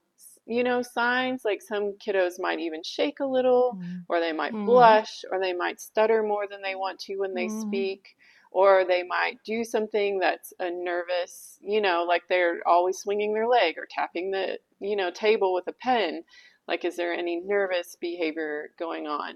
you 0.46 0.64
know, 0.64 0.82
signs. 0.82 1.42
Like 1.44 1.62
some 1.62 1.96
kiddos 2.04 2.34
might 2.38 2.58
even 2.60 2.82
shake 2.82 3.20
a 3.20 3.26
little, 3.26 3.78
Mm. 3.78 4.04
or 4.08 4.20
they 4.20 4.32
might 4.32 4.52
Mhm. 4.52 4.64
blush, 4.64 5.24
or 5.30 5.38
they 5.40 5.52
might 5.52 5.80
stutter 5.80 6.22
more 6.22 6.46
than 6.48 6.62
they 6.62 6.74
want 6.74 6.98
to 7.00 7.16
when 7.18 7.34
they 7.34 7.46
Mhm. 7.46 7.60
speak, 7.60 8.16
or 8.50 8.84
they 8.84 9.04
might 9.04 9.36
do 9.44 9.62
something 9.62 10.18
that's 10.18 10.52
a 10.58 10.68
nervous, 10.70 11.58
you 11.60 11.80
know, 11.80 12.02
like 12.04 12.22
they're 12.28 12.60
always 12.66 12.98
swinging 12.98 13.32
their 13.32 13.46
leg 13.46 13.78
or 13.78 13.86
tapping 13.88 14.32
the, 14.32 14.58
you 14.80 14.96
know, 14.96 15.10
table 15.12 15.54
with 15.54 15.68
a 15.68 15.72
pen. 15.72 16.24
Like, 16.66 16.84
is 16.84 16.96
there 16.96 17.12
any 17.12 17.36
nervous 17.40 17.96
behavior 18.00 18.70
going 18.78 19.06
on? 19.06 19.34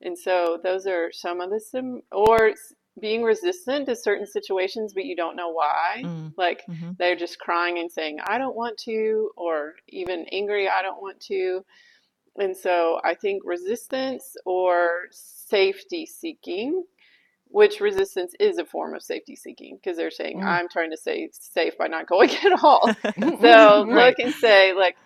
And 0.00 0.18
so 0.18 0.58
those 0.62 0.86
are 0.86 1.10
some 1.12 1.40
of 1.40 1.50
the 1.50 1.60
sim, 1.60 2.02
or 2.12 2.52
being 3.00 3.22
resistant 3.22 3.86
to 3.88 3.96
certain 3.96 4.26
situations, 4.26 4.94
but 4.94 5.04
you 5.04 5.16
don't 5.16 5.36
know 5.36 5.50
why. 5.50 6.06
Mm. 6.06 6.34
Like 6.36 6.62
hmm 6.66 6.92
they're 6.98 7.16
just 7.16 7.38
crying 7.38 7.78
and 7.78 7.90
saying, 7.90 8.18
I 8.26 8.38
don't 8.38 8.56
want 8.56 8.78
to, 8.80 9.30
or 9.36 9.74
even 9.88 10.26
angry, 10.32 10.68
I 10.68 10.82
don't 10.82 11.02
want 11.02 11.20
to. 11.22 11.64
And 12.38 12.56
so 12.56 13.00
I 13.04 13.14
think 13.14 13.42
resistance 13.44 14.36
or 14.46 15.08
safety 15.12 16.06
seeking, 16.06 16.84
which 17.48 17.80
resistance 17.80 18.34
is 18.40 18.58
a 18.58 18.66
form 18.66 18.94
of 18.94 19.02
safety 19.02 19.36
seeking 19.36 19.78
because 19.82 19.96
they're 19.98 20.10
saying, 20.10 20.40
Mm. 20.40 20.46
I'm 20.46 20.68
trying 20.68 20.90
to 20.92 20.96
stay 20.98 21.30
safe 21.32 21.78
by 21.78 21.88
not 21.88 22.08
going 22.08 22.30
at 22.44 22.52
all. 22.62 22.92
Mm-hmm. 23.18 23.34
So 23.40 23.86
Right. 23.92 24.08
look 24.08 24.16
and 24.18 24.34
say, 24.34 24.74
like, 24.74 24.96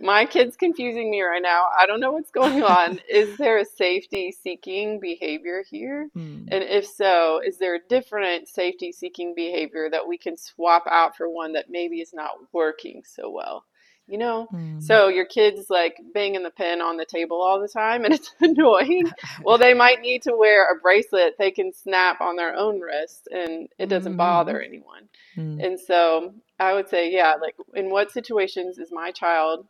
my 0.00 0.24
kid's 0.26 0.56
confusing 0.56 1.10
me 1.10 1.22
right 1.22 1.42
now. 1.42 1.66
I 1.78 1.86
don't 1.86 2.00
know 2.00 2.12
what's 2.12 2.30
going 2.30 2.62
on. 2.78 3.00
Is 3.10 3.36
there 3.36 3.58
a 3.58 3.64
safety 3.64 4.32
seeking 4.32 5.00
behavior 5.00 5.64
here? 5.68 6.08
Mm. 6.16 6.48
And 6.50 6.64
if 6.64 6.86
so, 6.86 7.40
is 7.44 7.58
there 7.58 7.74
a 7.76 7.88
different 7.88 8.48
safety 8.48 8.92
seeking 8.92 9.34
behavior 9.34 9.88
that 9.90 10.06
we 10.08 10.18
can 10.18 10.36
swap 10.36 10.84
out 10.90 11.16
for 11.16 11.28
one 11.28 11.52
that 11.52 11.66
maybe 11.68 12.00
is 12.00 12.12
not 12.14 12.30
working 12.52 13.02
so 13.04 13.30
well? 13.30 13.64
You 14.06 14.16
know? 14.16 14.46
Mm. 14.54 14.82
So 14.82 15.08
your 15.08 15.26
kid's 15.26 15.68
like 15.68 15.96
banging 16.14 16.42
the 16.42 16.50
pen 16.50 16.80
on 16.80 16.96
the 16.96 17.04
table 17.04 17.42
all 17.42 17.60
the 17.60 17.68
time 17.68 18.06
and 18.06 18.14
it's 18.14 18.34
annoying. 18.40 19.10
Well, 19.42 19.58
they 19.58 19.74
might 19.84 20.00
need 20.00 20.22
to 20.22 20.34
wear 20.34 20.64
a 20.72 20.80
bracelet 20.80 21.34
they 21.38 21.50
can 21.50 21.74
snap 21.74 22.22
on 22.22 22.36
their 22.36 22.54
own 22.56 22.80
wrist 22.80 23.28
and 23.30 23.68
it 23.78 23.86
doesn't 23.90 24.14
Mhm. 24.14 24.16
bother 24.16 24.62
anyone. 24.62 25.10
Mm. 25.36 25.62
And 25.62 25.78
so 25.78 26.32
I 26.58 26.72
would 26.72 26.88
say, 26.88 27.10
yeah, 27.10 27.34
like 27.38 27.54
in 27.74 27.90
what 27.90 28.10
situations 28.10 28.78
is 28.78 28.88
my 28.90 29.10
child 29.10 29.66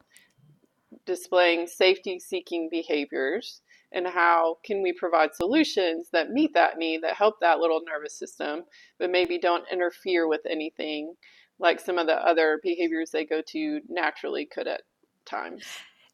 displaying 1.07 1.67
safety 1.67 2.19
seeking 2.19 2.69
behaviors? 2.71 3.63
And 3.93 4.07
how 4.07 4.59
can 4.65 4.83
we 4.83 4.93
provide 4.93 5.35
solutions 5.35 6.09
that 6.13 6.31
meet 6.31 6.53
that 6.55 6.77
need, 6.77 7.03
that 7.03 7.15
help 7.15 7.37
that 7.41 7.59
little 7.59 7.81
nervous 7.87 8.19
system, 8.19 8.65
but 8.99 9.11
maybe 9.11 9.39
don't 9.39 9.65
interfere 9.73 10.29
with 10.29 10.43
anything 10.49 11.15
like 11.59 11.81
some 11.81 11.99
of 11.99 12.07
the 12.07 12.15
other 12.15 12.61
behaviors 12.63 13.11
they 13.11 13.25
go 13.25 13.43
to 13.49 13.81
naturally 13.89 14.47
could 14.47 14.69
at 14.69 14.83
times. 15.25 15.65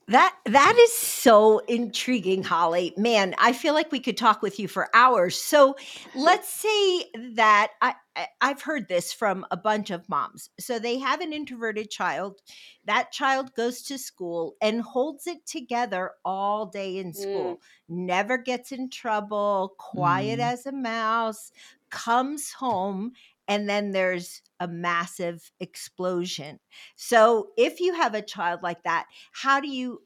That 0.08 0.36
that 0.44 0.76
is 0.78 0.92
so 0.94 1.60
intriguing, 1.60 2.42
Holley. 2.42 2.92
Man, 2.98 3.34
I 3.38 3.54
feel 3.54 3.72
like 3.72 3.90
we 3.90 4.00
could 4.00 4.18
talk 4.18 4.42
with 4.42 4.58
you 4.60 4.68
for 4.68 4.88
hours. 4.94 5.34
So 5.40 5.76
let's 6.14 6.48
say 6.52 7.04
that 7.36 7.72
I, 7.80 7.94
I 8.14 8.26
I've 8.42 8.60
heard 8.60 8.86
this 8.88 9.14
from 9.14 9.46
a 9.50 9.56
bunch 9.56 9.90
of 9.90 10.06
moms. 10.10 10.50
So 10.60 10.78
they 10.78 10.98
have 10.98 11.22
an 11.22 11.32
introverted 11.32 11.90
child. 11.90 12.40
That 12.84 13.12
child 13.12 13.54
goes 13.54 13.80
to 13.84 13.96
school 13.98 14.56
and 14.60 14.82
holds 14.82 15.26
it 15.26 15.46
together 15.46 16.10
all 16.24 16.66
day 16.66 16.98
in 16.98 17.12
Mm, 17.12 17.16
school. 17.16 17.60
Never 17.88 18.36
gets 18.36 18.72
in 18.72 18.90
trouble, 18.90 19.74
quiet 19.78 20.38
Mm. 20.38 20.52
as 20.52 20.66
a 20.66 20.72
mouse, 20.72 21.50
comes 21.90 22.52
home 22.52 23.12
and 23.48 23.68
then 23.68 23.92
there's 23.92 24.42
a 24.60 24.68
massive 24.68 25.50
explosion. 25.60 26.60
So 26.96 27.52
if 27.56 27.80
you 27.80 27.94
have 27.94 28.14
a 28.14 28.22
child 28.22 28.62
like 28.62 28.82
that, 28.84 29.06
how 29.32 29.60
do 29.60 29.68
you 29.68 30.02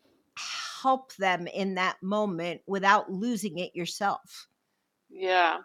help 0.82 1.14
them 1.16 1.46
in 1.48 1.74
that 1.74 2.02
moment 2.02 2.62
without 2.66 3.10
losing 3.10 3.58
it 3.58 3.74
yourself? 3.74 4.48
yeah. 5.08 5.58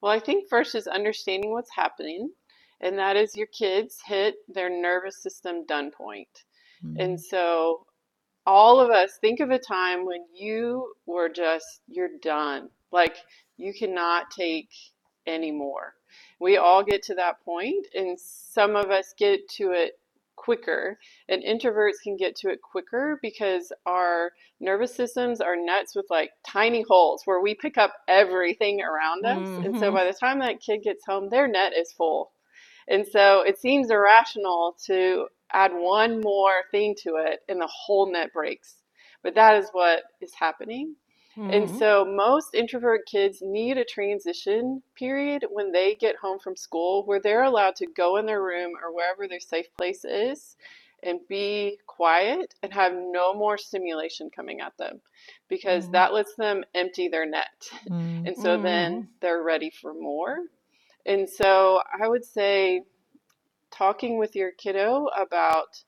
Well, 0.00 0.12
I 0.12 0.20
think 0.20 0.48
first 0.48 0.74
is 0.74 0.86
understanding 0.88 1.52
what's 1.52 1.74
happening, 1.74 2.32
and 2.80 2.98
that 2.98 3.16
is 3.16 3.36
your 3.36 3.48
kids 3.48 4.02
hit 4.04 4.36
their 4.48 4.70
nervous 4.70 5.22
system 5.22 5.66
done 5.66 5.90
point. 5.90 6.44
And 6.96 7.20
Mm. 7.20 7.22
so 7.22 7.86
all 8.46 8.80
of 8.80 8.90
us 8.90 9.18
think 9.20 9.40
of 9.40 9.50
a 9.50 9.58
time 9.58 10.06
when 10.06 10.26
you 10.34 10.94
were 11.06 11.28
just 11.30 11.82
you're 11.88 12.18
done 12.22 12.70
like 12.92 13.18
you 13.58 13.74
cannot 13.74 14.30
take 14.30 14.70
any 15.26 15.52
more 15.52 15.94
we 16.40 16.56
all 16.56 16.84
get 16.84 17.02
to 17.04 17.14
that 17.16 17.44
point 17.44 17.86
and 17.94 18.18
some 18.20 18.76
of 18.76 18.90
us 18.90 19.14
get 19.18 19.48
to 19.48 19.72
it 19.72 19.98
quicker 20.36 20.98
and 21.28 21.42
introverts 21.44 22.02
can 22.02 22.16
get 22.16 22.36
to 22.36 22.48
it 22.50 22.60
quicker 22.62 23.18
because 23.22 23.72
our 23.86 24.32
nervous 24.60 24.94
systems 24.94 25.40
are 25.40 25.56
nuts 25.56 25.96
with 25.96 26.06
like 26.10 26.30
tiny 26.46 26.84
holes 26.88 27.22
where 27.26 27.40
we 27.40 27.54
pick 27.54 27.78
up 27.78 27.94
everything 28.08 28.82
around 28.82 29.24
us 29.26 29.58
and 29.64 29.76
so 29.76 29.90
hmm 29.90 29.94
by 29.94 30.04
the 30.04 30.14
time 30.14 30.40
that 30.40 30.60
kid 30.60 30.82
gets 30.82 31.04
home 31.06 31.28
their 31.30 31.48
net 31.48 31.72
is 31.78 31.92
full 31.92 32.30
and 32.88 33.06
so 33.06 33.42
it 33.42 33.58
seems 33.58 33.90
irrational 33.90 34.76
to 34.86 35.26
add 35.52 35.72
one 35.72 36.20
more 36.20 36.52
thing 36.70 36.94
to 37.02 37.16
it 37.16 37.40
and 37.48 37.60
the 37.60 37.68
whole 37.72 38.10
net 38.12 38.32
breaks. 38.32 38.76
But 39.22 39.34
that 39.36 39.56
is 39.56 39.68
what 39.72 40.02
is 40.20 40.32
happening. 40.38 40.96
And 41.48 41.68
hmm 41.68 41.78
so 41.78 42.04
most 42.04 42.54
introvert 42.54 43.06
kids 43.06 43.42
need 43.42 43.76
a 43.76 43.84
transition 43.84 44.82
period 44.96 45.44
when 45.50 45.72
they 45.72 45.94
get 45.94 46.16
home 46.16 46.38
from 46.38 46.56
school 46.56 47.04
where 47.04 47.20
they're 47.20 47.42
allowed 47.42 47.76
to 47.76 47.86
go 47.86 48.16
in 48.16 48.26
their 48.26 48.42
room 48.42 48.72
or 48.82 48.94
wherever 48.94 49.28
their 49.28 49.40
safe 49.40 49.66
place 49.76 50.04
is 50.04 50.56
and 51.02 51.20
be 51.28 51.78
quiet 51.86 52.54
and 52.62 52.72
have 52.72 52.94
no 52.94 53.34
more 53.34 53.58
stimulation 53.58 54.30
coming 54.30 54.60
at 54.60 54.76
them 54.78 55.00
because 55.48 55.86
hmm 55.86 55.92
that 55.92 56.14
lets 56.14 56.34
them 56.34 56.64
empty 56.74 57.08
their 57.08 57.26
net. 57.26 57.68
Mm. 57.90 58.26
And 58.26 58.36
so 58.36 58.56
then 58.56 59.08
they're 59.20 59.42
ready 59.42 59.70
for 59.70 59.92
more. 59.92 60.38
And 61.06 61.28
so 61.28 61.82
I 62.02 62.08
would 62.08 62.24
say 62.24 62.82
talking 63.70 64.18
with 64.18 64.34
your 64.34 64.52
kiddo 64.52 65.08
about 65.16 65.82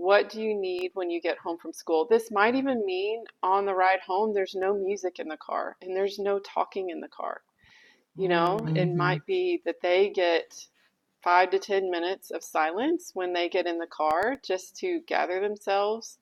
what 0.00 0.30
do 0.30 0.40
you 0.40 0.54
need 0.58 0.90
when 0.94 1.10
you 1.10 1.20
get 1.20 1.36
home 1.36 1.58
from 1.58 1.74
school. 1.74 2.06
This 2.08 2.30
might 2.30 2.54
even 2.54 2.86
mean 2.86 3.22
on 3.42 3.66
the 3.66 3.74
ride 3.74 4.00
home, 4.00 4.32
there's 4.32 4.54
no 4.54 4.72
music 4.72 5.18
in 5.18 5.28
the 5.28 5.36
car 5.36 5.76
and 5.82 5.94
there's 5.94 6.18
no 6.18 6.38
talking 6.38 6.88
in 6.88 7.00
the 7.00 7.08
car. 7.08 7.42
You 8.16 8.28
know, 8.28 8.56
it 8.74 8.88
Mhm. 8.88 8.96
might 8.96 9.26
be 9.26 9.60
that 9.66 9.82
they 9.82 10.08
get 10.08 10.66
five 11.22 11.50
to 11.50 11.58
10 11.58 11.90
minutes 11.90 12.30
of 12.30 12.42
silence 12.42 13.10
when 13.14 13.34
they 13.34 13.50
get 13.50 13.66
in 13.66 13.78
the 13.78 13.86
car 13.86 14.36
just 14.42 14.74
to 14.76 15.00
gather 15.00 15.38
themselves, 15.38 16.18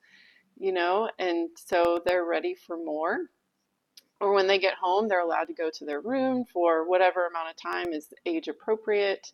you 0.56 0.72
know, 0.72 1.08
and 1.20 1.48
so 1.56 2.02
they're 2.04 2.24
ready 2.24 2.54
for 2.54 2.76
more 2.76 3.30
or 4.20 4.32
when 4.32 4.48
they 4.48 4.58
get 4.58 4.74
home, 4.74 5.06
they're 5.06 5.20
allowed 5.20 5.46
to 5.46 5.54
go 5.54 5.70
to 5.70 5.84
their 5.84 6.00
room 6.00 6.44
for 6.44 6.88
whatever 6.88 7.26
amount 7.26 7.50
of 7.50 7.56
time 7.56 7.92
is 7.92 8.12
age 8.26 8.48
appropriate. 8.48 9.32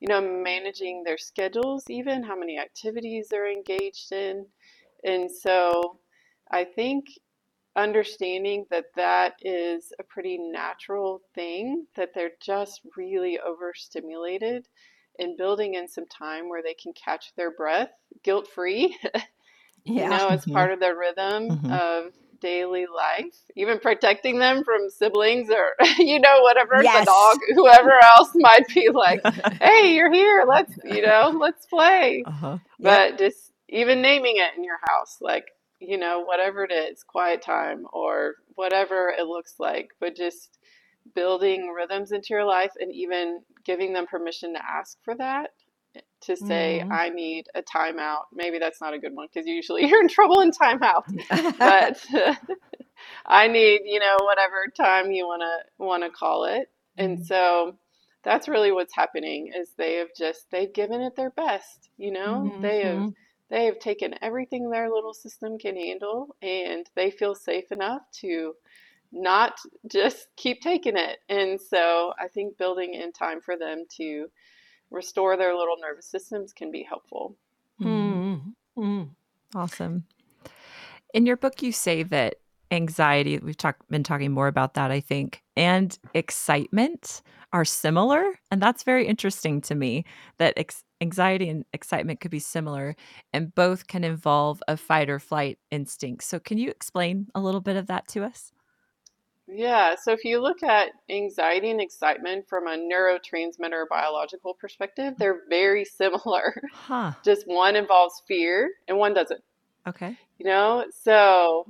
You 0.00 0.08
know, 0.08 0.20
managing 0.20 1.04
their 1.04 1.18
schedules, 1.18 1.84
even 1.88 2.22
how 2.22 2.36
many 2.36 2.58
activities 2.58 3.28
they're 3.30 3.50
engaged 3.50 4.12
in. 4.12 4.46
And 5.04 5.30
so 5.30 6.00
I 6.50 6.64
think 6.64 7.06
understanding 7.76 8.66
that 8.70 8.86
that 8.96 9.34
is 9.42 9.92
a 9.98 10.04
pretty 10.04 10.38
natural 10.38 11.22
thing, 11.34 11.86
that 11.96 12.10
they're 12.14 12.32
just 12.42 12.80
really 12.96 13.38
overstimulated, 13.40 14.68
and 15.18 15.36
building 15.36 15.74
in 15.74 15.88
some 15.88 16.06
time 16.06 16.48
where 16.48 16.62
they 16.62 16.74
can 16.74 16.92
catch 16.92 17.34
their 17.36 17.50
breath 17.52 17.90
guilt 18.22 18.48
free 18.48 18.98
yeah. 19.84 19.94
you 19.94 20.08
know, 20.08 20.28
as 20.28 20.46
Mhm. 20.46 20.52
part 20.52 20.72
of 20.72 20.80
their 20.80 20.96
rhythm 20.96 21.50
Mhm. 21.50 21.70
of 21.70 22.12
daily 22.40 22.86
life, 22.86 23.34
even 23.56 23.78
protecting 23.78 24.38
them 24.38 24.64
from 24.64 24.90
siblings 24.90 25.48
or, 25.50 25.72
you 25.98 26.20
know, 26.20 26.40
whatever, 26.42 26.74
the 26.82 27.02
dog, 27.04 27.38
whoever 27.54 27.92
else 28.02 28.30
might 28.34 28.66
be 28.68 28.88
like, 28.94 29.20
hey, 29.60 29.94
you're 29.94 30.12
here, 30.12 30.44
let's, 30.46 30.72
you 30.84 31.02
know, 31.02 31.36
let's 31.38 31.66
play. 31.66 32.22
uh-huh. 32.26 32.58
Yep. 32.78 33.10
But 33.10 33.18
just 33.18 33.52
even 33.68 34.02
naming 34.02 34.36
it 34.36 34.56
in 34.56 34.64
your 34.64 34.78
house, 34.88 35.18
like, 35.20 35.46
you 35.80 35.98
know, 35.98 36.24
whatever 36.24 36.64
it 36.64 36.72
is, 36.72 37.02
quiet 37.02 37.42
time 37.42 37.86
or 37.92 38.34
whatever 38.54 39.08
it 39.08 39.26
looks 39.26 39.54
like, 39.58 39.90
but 40.00 40.16
just 40.16 40.58
building 41.14 41.72
rhythms 41.74 42.12
into 42.12 42.28
your 42.30 42.44
life 42.44 42.72
and 42.78 42.92
even 42.92 43.40
giving 43.64 43.92
them 43.92 44.06
permission 44.06 44.54
to 44.54 44.60
ask 44.64 44.98
for 45.04 45.14
that 45.14 45.50
to 46.22 46.36
say 46.36 46.82
hmm 46.82 46.90
I 46.90 47.10
need 47.10 47.46
a 47.54 47.62
timeout. 47.62 48.24
Maybe 48.32 48.58
that's 48.58 48.80
not 48.80 48.94
a 48.94 48.98
good 48.98 49.14
one 49.14 49.28
because 49.32 49.46
usually 49.48 49.86
you're 49.88 50.02
in 50.02 50.08
trouble 50.08 50.40
in 50.40 50.52
timeout. 50.52 51.04
But 51.58 51.98
I 53.26 53.48
need, 53.48 53.82
you 53.84 54.00
know, 54.00 54.16
whatever 54.22 54.66
time 54.76 55.12
you 55.12 55.26
want 55.26 55.42
to 55.42 55.84
want 55.84 56.02
to 56.04 56.10
call 56.10 56.44
it. 56.44 56.70
And 56.98 57.18
Mhm. 57.18 57.26
so 57.26 57.78
that's 58.24 58.48
really 58.48 58.72
what's 58.72 58.94
happening 58.94 59.52
is 59.56 59.72
they 59.76 59.96
have 59.96 60.08
just 60.16 60.46
they've 60.50 60.72
given 60.72 61.00
it 61.02 61.16
their 61.16 61.30
best, 61.30 61.90
you 61.98 62.12
know? 62.12 62.54
They 62.62 62.82
have 62.82 63.04
hmm 63.04 63.10
they 63.50 63.66
have 63.66 63.78
taken 63.80 64.14
everything 64.22 64.70
their 64.70 64.90
little 64.90 65.14
system 65.14 65.58
can 65.58 65.76
handle 65.76 66.36
and 66.42 66.88
they 66.96 67.10
feel 67.10 67.34
safe 67.34 67.72
enough 67.72 68.02
to 68.20 68.54
not 69.12 69.54
just 69.90 70.28
keep 70.36 70.60
taking 70.62 70.96
it. 70.96 71.18
And 71.28 71.60
so 71.60 72.12
I 72.20 72.28
think 72.28 72.58
building 72.58 72.94
in 72.94 73.12
time 73.12 73.40
for 73.40 73.56
them 73.56 73.84
to 73.98 74.28
restore 74.90 75.36
their 75.36 75.54
little 75.54 75.76
nervous 75.80 76.06
systems 76.06 76.52
can 76.52 76.70
be 76.70 76.82
helpful. 76.82 77.36
Mhm. 77.80 78.54
hmm 78.74 79.02
Awesome. 79.54 80.04
In 81.14 81.26
your 81.26 81.36
book, 81.36 81.62
you 81.62 81.72
say 81.72 82.02
that 82.04 82.36
anxiety, 82.70 83.38
we've 83.38 83.56
talked 83.56 83.88
been 83.88 84.02
talking 84.02 84.32
more 84.32 84.48
about 84.48 84.74
that, 84.74 84.90
I 84.90 85.00
think, 85.00 85.42
and 85.56 85.96
excitement 86.14 87.22
are 87.52 87.64
similar. 87.64 88.24
And 88.50 88.60
that's 88.60 88.82
very 88.82 89.06
interesting 89.06 89.60
to 89.62 89.74
me 89.74 90.04
that 90.38 90.54
ex- 90.56 90.82
anxiety 91.00 91.48
and 91.48 91.64
excitement 91.72 92.20
could 92.20 92.30
be 92.32 92.40
similar 92.40 92.96
and 93.32 93.54
both 93.54 93.86
can 93.86 94.02
involve 94.04 94.62
a 94.66 94.76
fight 94.76 95.08
or 95.08 95.20
flight 95.20 95.58
instinct. 95.70 96.24
So, 96.24 96.40
can 96.40 96.58
you 96.58 96.70
explain 96.70 97.28
a 97.34 97.40
little 97.40 97.60
bit 97.60 97.76
of 97.76 97.86
that 97.86 98.08
to 98.08 98.24
us? 98.24 98.52
Yeah, 99.48 99.94
so 99.94 100.12
if 100.12 100.24
you 100.24 100.40
look 100.40 100.62
at 100.62 100.90
anxiety 101.08 101.70
and 101.70 101.80
excitement 101.80 102.48
from 102.48 102.66
a 102.66 102.76
neurotransmitter 102.76 103.84
biological 103.88 104.54
perspective, 104.54 105.14
they're 105.18 105.42
very 105.48 105.84
similar. 106.00 106.54
Huh. 106.72 107.12
Just 107.24 107.46
one 107.46 107.76
involves 107.76 108.22
fear 108.26 108.70
and 108.88 108.98
one 108.98 109.14
doesn't, 109.14 109.42
Okay. 109.86 110.18
you 110.38 110.46
know? 110.46 110.84
So 111.02 111.68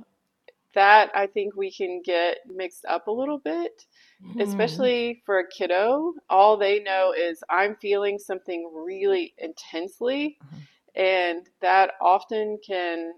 that 0.75 1.11
I 1.15 1.27
think 1.27 1.55
we 1.55 1.71
can 1.71 2.01
get 2.03 2.39
mixed 2.47 2.85
up 2.85 3.07
a 3.07 3.11
little 3.11 3.39
bit, 3.39 3.85
hmm 4.21 4.39
especially 4.39 5.21
for 5.25 5.39
a 5.39 5.47
kiddo. 5.47 6.13
All 6.29 6.57
they 6.57 6.79
know 6.81 7.13
is 7.17 7.43
I'm 7.49 7.75
feeling 7.77 8.19
something 8.19 8.71
really 8.73 9.33
intensely, 9.37 10.39
Uh-huh. 10.41 10.57
and 10.95 11.47
that 11.61 11.91
often 12.01 12.59
can 12.65 13.13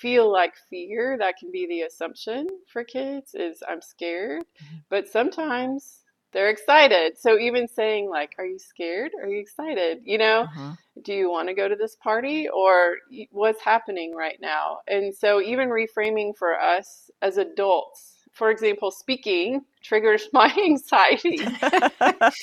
feel 0.00 0.30
like 0.32 0.54
fear. 0.70 1.16
That 1.18 1.36
can 1.38 1.52
be 1.52 1.66
the 1.68 1.82
assumption 1.82 2.46
for 2.72 2.84
kids 2.84 3.34
is 3.34 3.62
I'm 3.68 3.82
scared, 3.82 4.44
Mhm. 4.62 4.84
but 4.90 5.08
sometimes 5.08 6.02
they're 6.32 6.50
excited. 6.50 7.18
So 7.18 7.38
even 7.38 7.68
saying 7.68 8.10
like, 8.10 8.34
"Are 8.38 8.46
you 8.46 8.58
scared? 8.58 9.12
Are 9.22 9.28
you 9.28 9.40
excited?" 9.40 10.00
You 10.04 10.18
know, 10.18 10.46
Uh-huh. 10.46 10.74
do 11.02 11.12
you 11.14 11.30
want 11.30 11.48
to 11.48 11.54
go 11.54 11.68
to 11.68 11.76
this 11.76 11.96
party 11.96 12.48
or 12.48 12.98
what's 13.32 13.62
happening 13.62 14.14
right 14.14 14.38
now? 14.40 14.80
And 14.88 15.14
so 15.14 15.40
even 15.42 15.70
reframing 15.70 16.36
for 16.36 16.60
us 16.60 17.10
as 17.22 17.38
adults 17.38 18.14
for 18.32 18.50
example, 18.50 18.90
speaking 18.90 19.62
triggers 19.86 20.28
my 20.32 20.52
anxiety. 20.64 21.46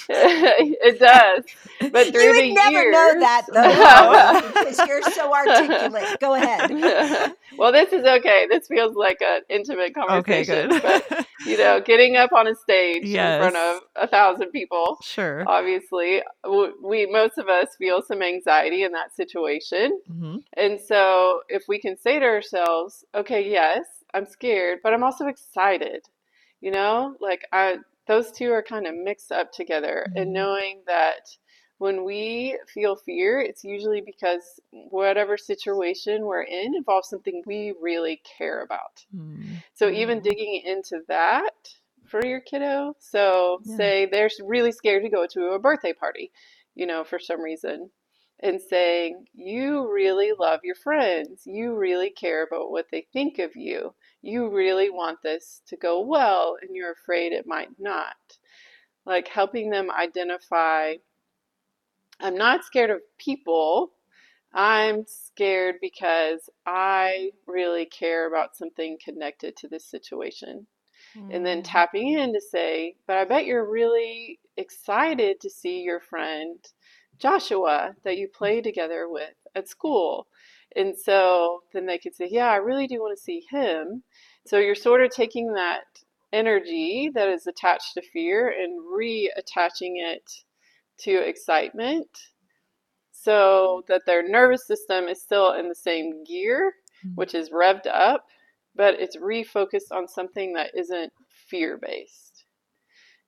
it 0.09 0.99
does. 0.99 1.43
But 1.91 2.07
through 2.11 2.23
you 2.23 2.33
would 2.33 2.43
the 2.43 2.53
never 2.53 2.71
years, 2.71 2.93
know 2.93 3.19
that 3.19 3.45
though, 3.53 4.53
because 4.53 4.87
you're 4.87 5.01
so 5.01 5.33
articulate. 5.33 6.19
Go 6.19 6.33
ahead. 6.35 6.71
well, 7.57 7.71
this 7.71 7.91
is 7.93 8.05
okay. 8.05 8.47
This 8.49 8.67
feels 8.67 8.95
like 8.95 9.17
an 9.21 9.41
intimate 9.49 9.93
Okay, 9.97 10.43
conversation. 10.43 10.69
good. 10.69 10.81
But 10.81 11.03
you 11.45 11.57
know, 11.57 11.81
getting 11.85 12.15
up 12.15 12.31
on 12.33 12.47
a 12.47 12.55
stage 12.55 13.03
in 13.13 13.37
front 13.37 13.55
of 13.57 13.81
a 13.95 14.07
thousand 14.07 14.51
people, 14.51 14.97
sure. 15.03 15.43
obviously, 15.47 16.21
w- 16.43 16.73
we 16.83 17.05
most 17.05 17.37
of 17.37 17.47
us 17.49 17.69
feel 17.77 18.01
some 18.01 18.21
anxiety 18.21 18.83
in 18.83 18.91
that 18.93 19.13
situation. 19.15 19.99
hmm 20.07 20.37
And 20.55 20.79
so, 20.79 21.41
if 21.49 21.63
we 21.67 21.79
can 21.79 21.97
say 21.97 22.19
to 22.19 22.25
ourselves, 22.25 23.03
okay, 23.13 23.49
yes, 23.49 23.85
I'm 24.13 24.25
scared, 24.25 24.79
but 24.83 24.93
I'm 24.93 25.03
also 25.03 25.27
excited, 25.27 26.01
you 26.63 26.71
know, 26.71 27.13
like 27.19 27.45
I, 27.51 27.79
those 28.07 28.31
two 28.31 28.53
are 28.53 28.63
kind 28.63 28.87
of 28.87 28.95
mixed 28.95 29.33
up 29.33 29.51
together. 29.51 30.07
Mhm. 30.09 30.21
And 30.21 30.33
knowing 30.33 30.81
that 30.87 31.27
when 31.77 32.05
we 32.05 32.57
feel 32.73 32.95
fear, 32.95 33.41
it's 33.41 33.65
usually 33.65 33.99
because 33.99 34.61
whatever 34.71 35.35
situation 35.35 36.23
we're 36.25 36.43
in 36.43 36.73
involves 36.73 37.09
something 37.09 37.43
we 37.45 37.73
really 37.81 38.21
care 38.37 38.61
about. 38.61 39.05
So, 39.73 39.89
even 39.89 40.19
Mhm. 40.19 40.23
digging 40.23 40.61
into 40.63 41.01
that 41.09 41.75
for 42.05 42.25
your 42.25 42.39
kiddo. 42.39 42.95
So, 42.97 43.59
Yeah. 43.65 43.75
say 43.75 44.05
they're 44.05 44.29
really 44.45 44.71
scared 44.71 45.03
to 45.03 45.09
go 45.09 45.27
to 45.27 45.47
a 45.47 45.59
birthday 45.59 45.91
party, 45.91 46.31
you 46.75 46.85
know, 46.85 47.03
for 47.03 47.19
some 47.19 47.41
reason 47.41 47.91
and 48.39 48.61
saying, 48.61 49.27
You 49.33 49.91
really 49.91 50.31
love 50.31 50.61
your 50.63 50.75
friends. 50.75 51.45
You 51.45 51.75
really 51.75 52.09
care 52.09 52.43
about 52.43 52.71
what 52.71 52.89
they 52.89 53.01
think 53.11 53.39
of 53.39 53.55
you. 53.57 53.93
You 54.23 54.49
really 54.49 54.89
want 54.89 55.21
this 55.21 55.61
to 55.67 55.77
go 55.77 56.01
well, 56.01 56.57
and 56.61 56.75
you're 56.75 56.93
afraid 56.93 57.33
it 57.33 57.45
might 57.45 57.69
not. 57.79 58.15
Like 59.05 59.27
helping 59.27 59.69
them 59.69 59.91
identify, 59.91 60.95
I'm 62.21 62.35
not 62.35 62.63
scared 62.65 62.89
of 62.89 63.01
people. 63.19 63.93
I'm 64.53 65.05
scared 65.07 65.75
because 65.81 66.49
I 66.65 67.31
really 67.47 67.85
care 67.85 68.27
about 68.27 68.55
something 68.55 68.97
connected 69.03 69.57
to 69.57 69.67
this 69.67 69.85
situation. 69.85 70.67
And 71.29 71.45
then 71.45 71.61
Mm. 71.61 71.65
tapping 71.65 72.09
in 72.13 72.33
to 72.33 72.41
say, 72.41 72.95
but 73.07 73.17
I 73.17 73.25
bet 73.25 73.45
you're 73.45 73.69
really 73.69 74.39
excited 74.57 75.41
to 75.41 75.49
see 75.49 75.81
your 75.81 75.99
friend 76.01 76.59
Joshua 77.19 77.95
that 78.03 78.17
you 78.17 78.29
play 78.29 78.61
together 78.61 79.09
with 79.09 79.35
at 79.55 79.67
school. 79.69 80.27
And 80.75 80.97
so 80.97 81.61
then 81.73 81.85
they 81.85 81.97
could 81.97 82.15
say, 82.15 82.27
yeah, 82.29 82.49
I 82.49 82.55
really 82.57 82.87
do 82.87 82.99
want 82.99 83.17
to 83.17 83.23
see 83.23 83.43
him. 83.49 84.03
So 84.45 84.57
you're 84.57 84.75
sort 84.75 85.03
of 85.03 85.11
taking 85.11 85.53
that 85.53 85.83
energy 86.31 87.11
that 87.13 87.29
is 87.29 87.47
attached 87.47 87.93
to 87.93 88.01
fear 88.01 88.49
and 88.49 88.81
reattaching 88.81 89.93
it 89.97 90.29
to 90.99 91.11
excitement 91.27 92.07
so 93.11 93.83
that 93.87 94.01
their 94.05 94.27
nervous 94.27 94.65
system 94.67 95.07
is 95.07 95.21
still 95.21 95.53
in 95.53 95.69
the 95.69 95.75
same 95.75 96.23
gear, 96.23 96.73
Mhm. 97.05 97.15
which 97.15 97.35
is 97.35 97.51
revved 97.51 97.87
up, 97.87 98.27
but 98.75 98.99
it's 98.99 99.15
refocused 99.17 99.91
on 99.91 100.07
something 100.07 100.53
that 100.53 100.75
isn't 100.75 101.13
fear 101.29 101.77
based. 101.77 102.45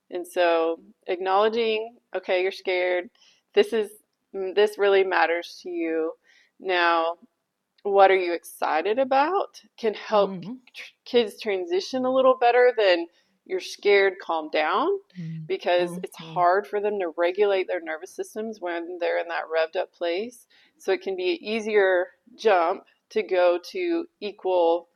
And 0.09 0.27
so 0.27 0.81
acknowledging, 1.07 1.97
okay, 2.15 2.41
you're 2.41 2.51
scared. 2.51 3.09
This 3.53 3.73
is 3.73 3.91
mm, 4.33 4.53
this 4.53 4.77
really 4.77 5.03
matters 5.03 5.59
to 5.63 5.69
you. 5.69 6.13
Now, 6.59 7.17
what 7.85 8.09
are 8.11 8.15
you 8.15 8.33
excited 8.33 8.99
about? 8.99 9.61
Can 9.77 9.93
help 9.93 10.31
Mhm. 10.31 10.59
tr- 10.73 10.93
kids 11.05 11.39
transition 11.39 12.05
a 12.05 12.13
little 12.13 12.35
better 12.37 12.73
than 12.75 13.07
you're 13.45 13.59
scared, 13.59 14.17
calm 14.19 14.49
down 14.49 14.89
Mm. 15.17 15.45
because 15.47 15.97
it's 16.03 16.17
Mhm. 16.17 16.33
hard 16.33 16.67
for 16.67 16.79
them 16.81 16.99
to 16.99 17.09
regulate 17.09 17.67
their 17.67 17.79
nervous 17.79 18.15
systems 18.15 18.59
when 18.59 18.97
they're 18.97 19.19
in 19.19 19.27
that 19.27 19.45
revved 19.45 19.75
up 19.75 19.91
place. 19.93 20.47
So 20.77 20.91
it 20.91 21.01
can 21.01 21.15
be 21.15 21.31
an 21.31 21.43
easier 21.43 22.15
jump 22.35 22.85
to 23.09 23.21
go 23.21 23.59
to 23.59 24.09
equal 24.19 24.89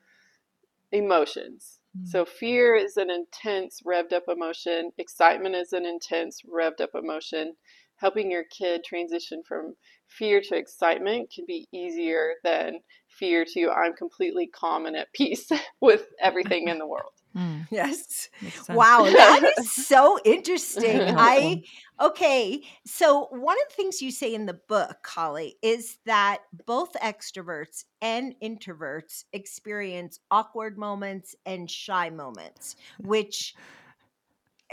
emotions. 0.92 1.80
So 2.06 2.24
fear 2.24 2.76
is 2.76 2.98
an 2.98 3.10
intense 3.10 3.82
revved 3.82 4.14
up 4.14 4.28
emotion, 4.30 4.94
excitement 4.98 5.56
is 5.56 5.74
an 5.74 5.86
intense 5.86 6.42
revved 6.44 6.82
up 6.82 6.96
emotion. 6.96 7.58
Helping 7.98 8.32
your 8.32 8.46
kid 8.46 8.84
transition 8.86 9.44
from 9.44 9.76
fear 10.10 10.42
to 10.42 10.56
excitement 10.56 11.32
can 11.34 11.46
be 11.46 11.68
easier 11.72 12.34
than 12.44 12.80
fear 13.08 13.46
to 13.54 13.70
I'm 13.70 13.94
completely 13.94 14.48
calm 14.48 14.86
and 14.86 14.96
at 14.96 15.12
peace 15.14 15.50
with 15.82 16.08
everything 16.22 16.68
in 16.68 16.80
the 16.80 16.88
world. 16.88 17.12
Mm. 17.36 17.68
Yes. 17.70 18.30
Wow, 18.70 19.04
that 19.04 19.54
is 19.60 19.72
so 19.88 20.20
interesting. 20.26 21.00
I 21.00 21.62
okay, 22.02 22.64
so 22.88 23.28
one 23.30 23.56
of 23.56 23.70
the 23.70 23.76
things 23.76 24.02
you 24.02 24.10
say 24.10 24.34
in 24.34 24.48
the 24.48 24.60
book, 24.68 24.98
Holley, 25.06 25.56
is 25.62 26.00
that 26.08 26.40
both 26.66 26.94
extroverts 26.94 27.86
and 28.02 28.34
introverts 28.44 29.26
experience 29.32 30.20
awkward 30.32 30.76
moments 30.76 31.36
and 31.46 31.70
shy 31.70 32.10
moments, 32.10 32.76
which 32.98 33.54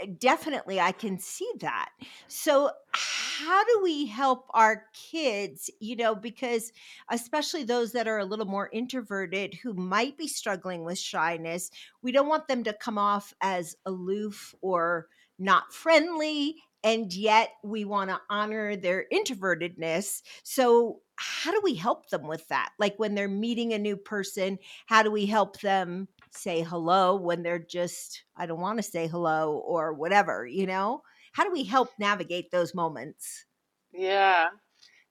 Uh, 0.01 0.07
definitely 0.19 0.79
I 0.79 0.91
can 0.91 1.19
see 1.19 1.49
that. 1.59 1.89
So 2.27 2.71
how 2.91 3.63
do 3.63 3.79
we 3.83 4.05
help 4.07 4.45
our 4.51 4.85
kids, 4.93 5.69
you 5.79 5.95
know, 5.95 6.15
because 6.15 6.71
especially 7.09 7.63
those 7.63 7.91
that 7.93 8.07
are 8.07 8.19
a 8.19 8.25
little 8.25 8.45
more 8.45 8.69
introverted 8.71 9.55
who 9.55 9.73
might 9.73 10.17
be 10.17 10.27
struggling 10.27 10.83
with 10.83 10.99
shyness, 10.99 11.69
we 12.01 12.11
don't 12.11 12.27
want 12.27 12.47
them 12.47 12.63
to 12.65 12.73
come 12.73 12.97
off 12.97 13.33
as 13.41 13.75
aloof 13.85 14.53
or 14.61 15.07
not 15.39 15.71
friendly 15.73 16.55
and 16.83 17.13
yet 17.13 17.49
we 17.63 17.85
want 17.85 18.09
to 18.09 18.19
honor 18.29 18.75
their 18.75 19.05
introvertedness. 19.11 20.21
So 20.43 21.01
how 21.15 21.51
do 21.51 21.59
we 21.63 21.73
help 21.75 22.09
them 22.09 22.27
with 22.27 22.47
that? 22.49 22.71
Like 22.79 22.95
when 22.97 23.15
they're 23.15 23.27
meeting 23.27 23.73
a 23.73 23.79
new 23.79 23.97
person, 23.97 24.59
how 24.85 25.01
do 25.03 25.11
we 25.11 25.25
help 25.25 25.59
them 25.61 26.07
say 26.31 26.61
hello 26.61 27.15
when 27.15 27.43
they're 27.43 27.59
just 27.59 28.23
I 28.35 28.45
don't 28.45 28.61
want 28.61 28.77
to 28.79 28.83
say 28.83 29.07
hello 29.07 29.57
or 29.65 29.93
whatever, 29.93 30.45
you 30.45 30.65
know? 30.67 31.01
How 31.33 31.43
do 31.43 31.51
we 31.51 31.63
help 31.63 31.89
navigate 31.99 32.51
those 32.51 32.73
moments? 32.75 33.45
Yeah. 33.91 34.47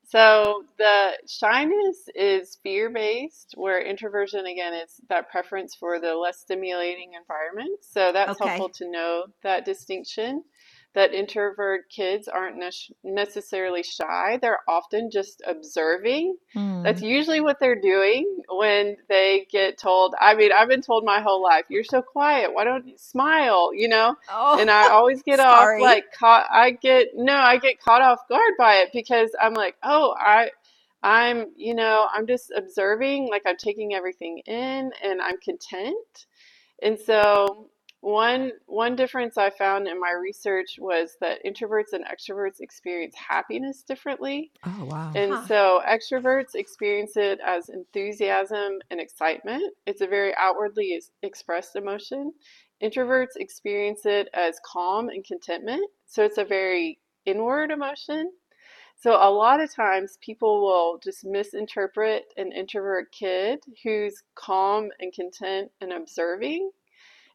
So 0.06 0.64
the 0.78 1.18
shyness 1.28 2.08
is 2.14 2.58
fear 2.62 2.90
based, 2.90 3.54
where 3.56 3.80
introversion 3.80 4.46
again 4.46 4.74
is 4.74 5.00
that 5.08 5.30
preference 5.30 5.74
for 5.74 6.00
the 6.00 6.14
less 6.14 6.40
stimulating 6.40 7.14
environment. 7.14 7.80
So 7.82 8.12
that's 8.12 8.32
Okay. 8.32 8.38
helpful 8.38 8.68
to 8.70 8.90
know 8.90 9.26
that 9.42 9.64
distinction. 9.64 10.44
That 10.96 11.12
introvert 11.12 11.90
kids 11.90 12.26
aren't 12.26 12.56
nec- 12.56 12.96
necessarily 13.04 13.82
shy, 13.82 14.38
they're 14.40 14.60
often 14.66 15.10
just 15.10 15.42
observing. 15.46 16.38
That's 16.54 17.02
Mm. 17.02 17.08
usually 17.08 17.40
what 17.42 17.60
they're 17.60 17.78
doing 17.80 18.42
when 18.48 18.96
they 19.06 19.46
get 19.50 19.76
told. 19.76 20.14
I 20.18 20.34
mean, 20.34 20.52
I've 20.52 20.68
been 20.68 20.80
told 20.80 21.04
my 21.04 21.20
whole 21.20 21.42
life, 21.42 21.66
you're 21.68 21.84
so 21.84 22.00
quiet, 22.00 22.54
why 22.54 22.64
don't 22.64 22.86
you 22.88 22.96
smile? 22.96 23.74
You 23.74 23.88
know? 23.88 24.16
Oh, 24.32 24.58
and 24.58 24.70
I 24.70 24.88
always 24.88 25.22
get 25.30 25.38
off 25.38 25.68
like 25.78 26.04
caught 26.18 26.46
I 26.50 26.70
get 26.70 27.08
no, 27.14 27.34
I 27.36 27.58
get 27.58 27.78
caught 27.78 28.00
off 28.00 28.26
guard 28.26 28.54
by 28.58 28.76
it 28.76 28.88
because 28.94 29.30
I'm 29.38 29.52
like, 29.52 29.76
"Oh, 29.82 30.14
I 30.18 30.50
I'm, 31.02 31.52
you 31.56 31.74
know, 31.74 32.08
I'm 32.12 32.26
just 32.26 32.50
observing, 32.56 33.28
like 33.28 33.42
I'm 33.46 33.58
taking 33.58 33.94
everything 33.94 34.38
in 34.46 34.92
and 35.04 35.20
I'm 35.20 35.36
content." 35.44 36.26
And 36.82 36.98
so 36.98 37.68
one 38.06 38.52
one 38.66 38.94
difference 38.94 39.36
I 39.36 39.50
found 39.50 39.88
in 39.88 39.98
my 39.98 40.12
research 40.12 40.76
was 40.78 41.16
that 41.20 41.44
introverts 41.44 41.92
and 41.92 42.04
extroverts 42.04 42.60
experience 42.60 43.16
happiness 43.16 43.82
differently. 43.82 44.52
Oh 44.64 44.84
wow. 44.84 45.12
And 45.14 45.32
Huh. 45.32 45.48
so 45.48 45.82
extroverts 45.86 46.54
experience 46.54 47.16
it 47.16 47.40
as 47.44 47.68
enthusiasm 47.70 48.80
and 48.90 49.00
excitement. 49.00 49.74
It's 49.86 50.02
a 50.02 50.06
very 50.06 50.34
outwardly 50.36 50.94
ex- 50.94 51.10
expressed 51.22 51.76
emotion. 51.76 52.32
Introverts 52.82 53.36
experience 53.36 54.06
it 54.06 54.28
as 54.34 54.60
calm 54.64 55.08
and 55.08 55.24
contentment. 55.24 55.90
So 56.06 56.24
it's 56.24 56.38
a 56.38 56.44
very 56.44 57.00
inward 57.26 57.70
emotion. 57.72 58.32
So 58.96 59.12
a 59.12 59.30
lot 59.30 59.60
of 59.60 59.72
times 59.74 60.18
people 60.20 60.60
will 60.60 60.98
just 60.98 61.24
misinterpret 61.24 62.32
an 62.36 62.52
introvert 62.52 63.12
kid 63.12 63.60
who's 63.82 64.22
calm 64.34 64.90
and 65.00 65.12
content 65.14 65.70
and 65.80 65.92
observing. 65.92 66.70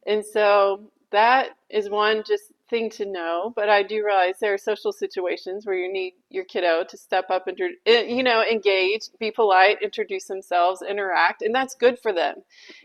And 0.05 0.25
so 0.25 0.91
that 1.11 1.49
is 1.69 1.89
one 1.89 2.23
just 2.25 2.51
thing 2.69 2.89
to 2.89 3.05
know. 3.05 3.53
But 3.55 3.69
I 3.69 3.83
do 3.83 4.03
realize 4.03 4.39
there 4.39 4.53
are 4.53 4.57
social 4.57 4.91
situations 4.91 5.65
where 5.65 5.75
you 5.75 5.91
need 5.91 6.13
your 6.29 6.45
kiddo 6.45 6.85
to 6.85 6.97
step 6.97 7.25
up 7.29 7.47
and, 7.47 7.59
eh, 7.85 8.03
you 8.03 8.23
know, 8.23 8.41
engage, 8.43 9.09
be 9.19 9.29
polite, 9.29 9.81
introduce 9.83 10.25
themselves, 10.25 10.81
interact. 10.81 11.43
And 11.43 11.53
that's 11.53 11.75
good 11.75 11.99
for 11.99 12.13
them. 12.13 12.37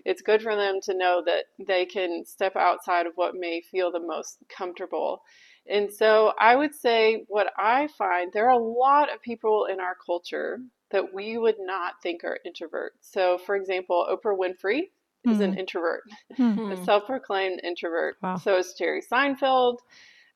It's 0.05 0.23
good 0.23 0.43
for 0.43 0.55
them 0.57 0.81
to 0.83 0.95
know 0.95 1.23
that 1.25 1.45
they 1.65 1.87
can 1.87 2.25
step 2.27 2.57
outside 2.57 3.07
of 3.07 3.13
what 3.15 3.35
may 3.35 3.63
feel 3.63 3.91
the 3.91 4.01
most 4.01 4.39
comfortable. 4.49 5.23
And 5.69 5.93
so 5.93 6.33
I 6.39 6.55
would 6.55 6.75
say 6.75 7.25
what 7.29 7.53
I 7.57 7.89
find 7.89 8.33
there 8.33 8.47
are 8.47 8.61
a 8.61 8.63
lot 8.63 9.13
of 9.13 9.23
people 9.23 9.67
in 9.67 9.81
our 9.81 9.97
culture 10.05 10.61
that 10.91 11.13
we 11.13 11.37
would 11.39 11.57
not 11.59 11.95
think 12.03 12.23
are 12.23 12.39
introverts. 12.47 13.01
So, 13.01 13.39
for 13.39 13.57
example, 13.57 14.07
Oprah 14.09 14.39
Winfrey 14.39 14.91
is 15.27 15.41
an 15.41 15.53
Hmm. 15.53 15.59
introvert, 15.59 16.03
Hmm. 16.37 16.59
a 16.71 16.77
Hmm. 16.77 16.85
self-proclaimed 16.85 17.61
introvert. 17.62 18.17
Wow. 18.23 18.37
So 18.37 18.57
is 18.59 18.75
Jerry 18.75 19.03
Seinfeld. 19.03 19.79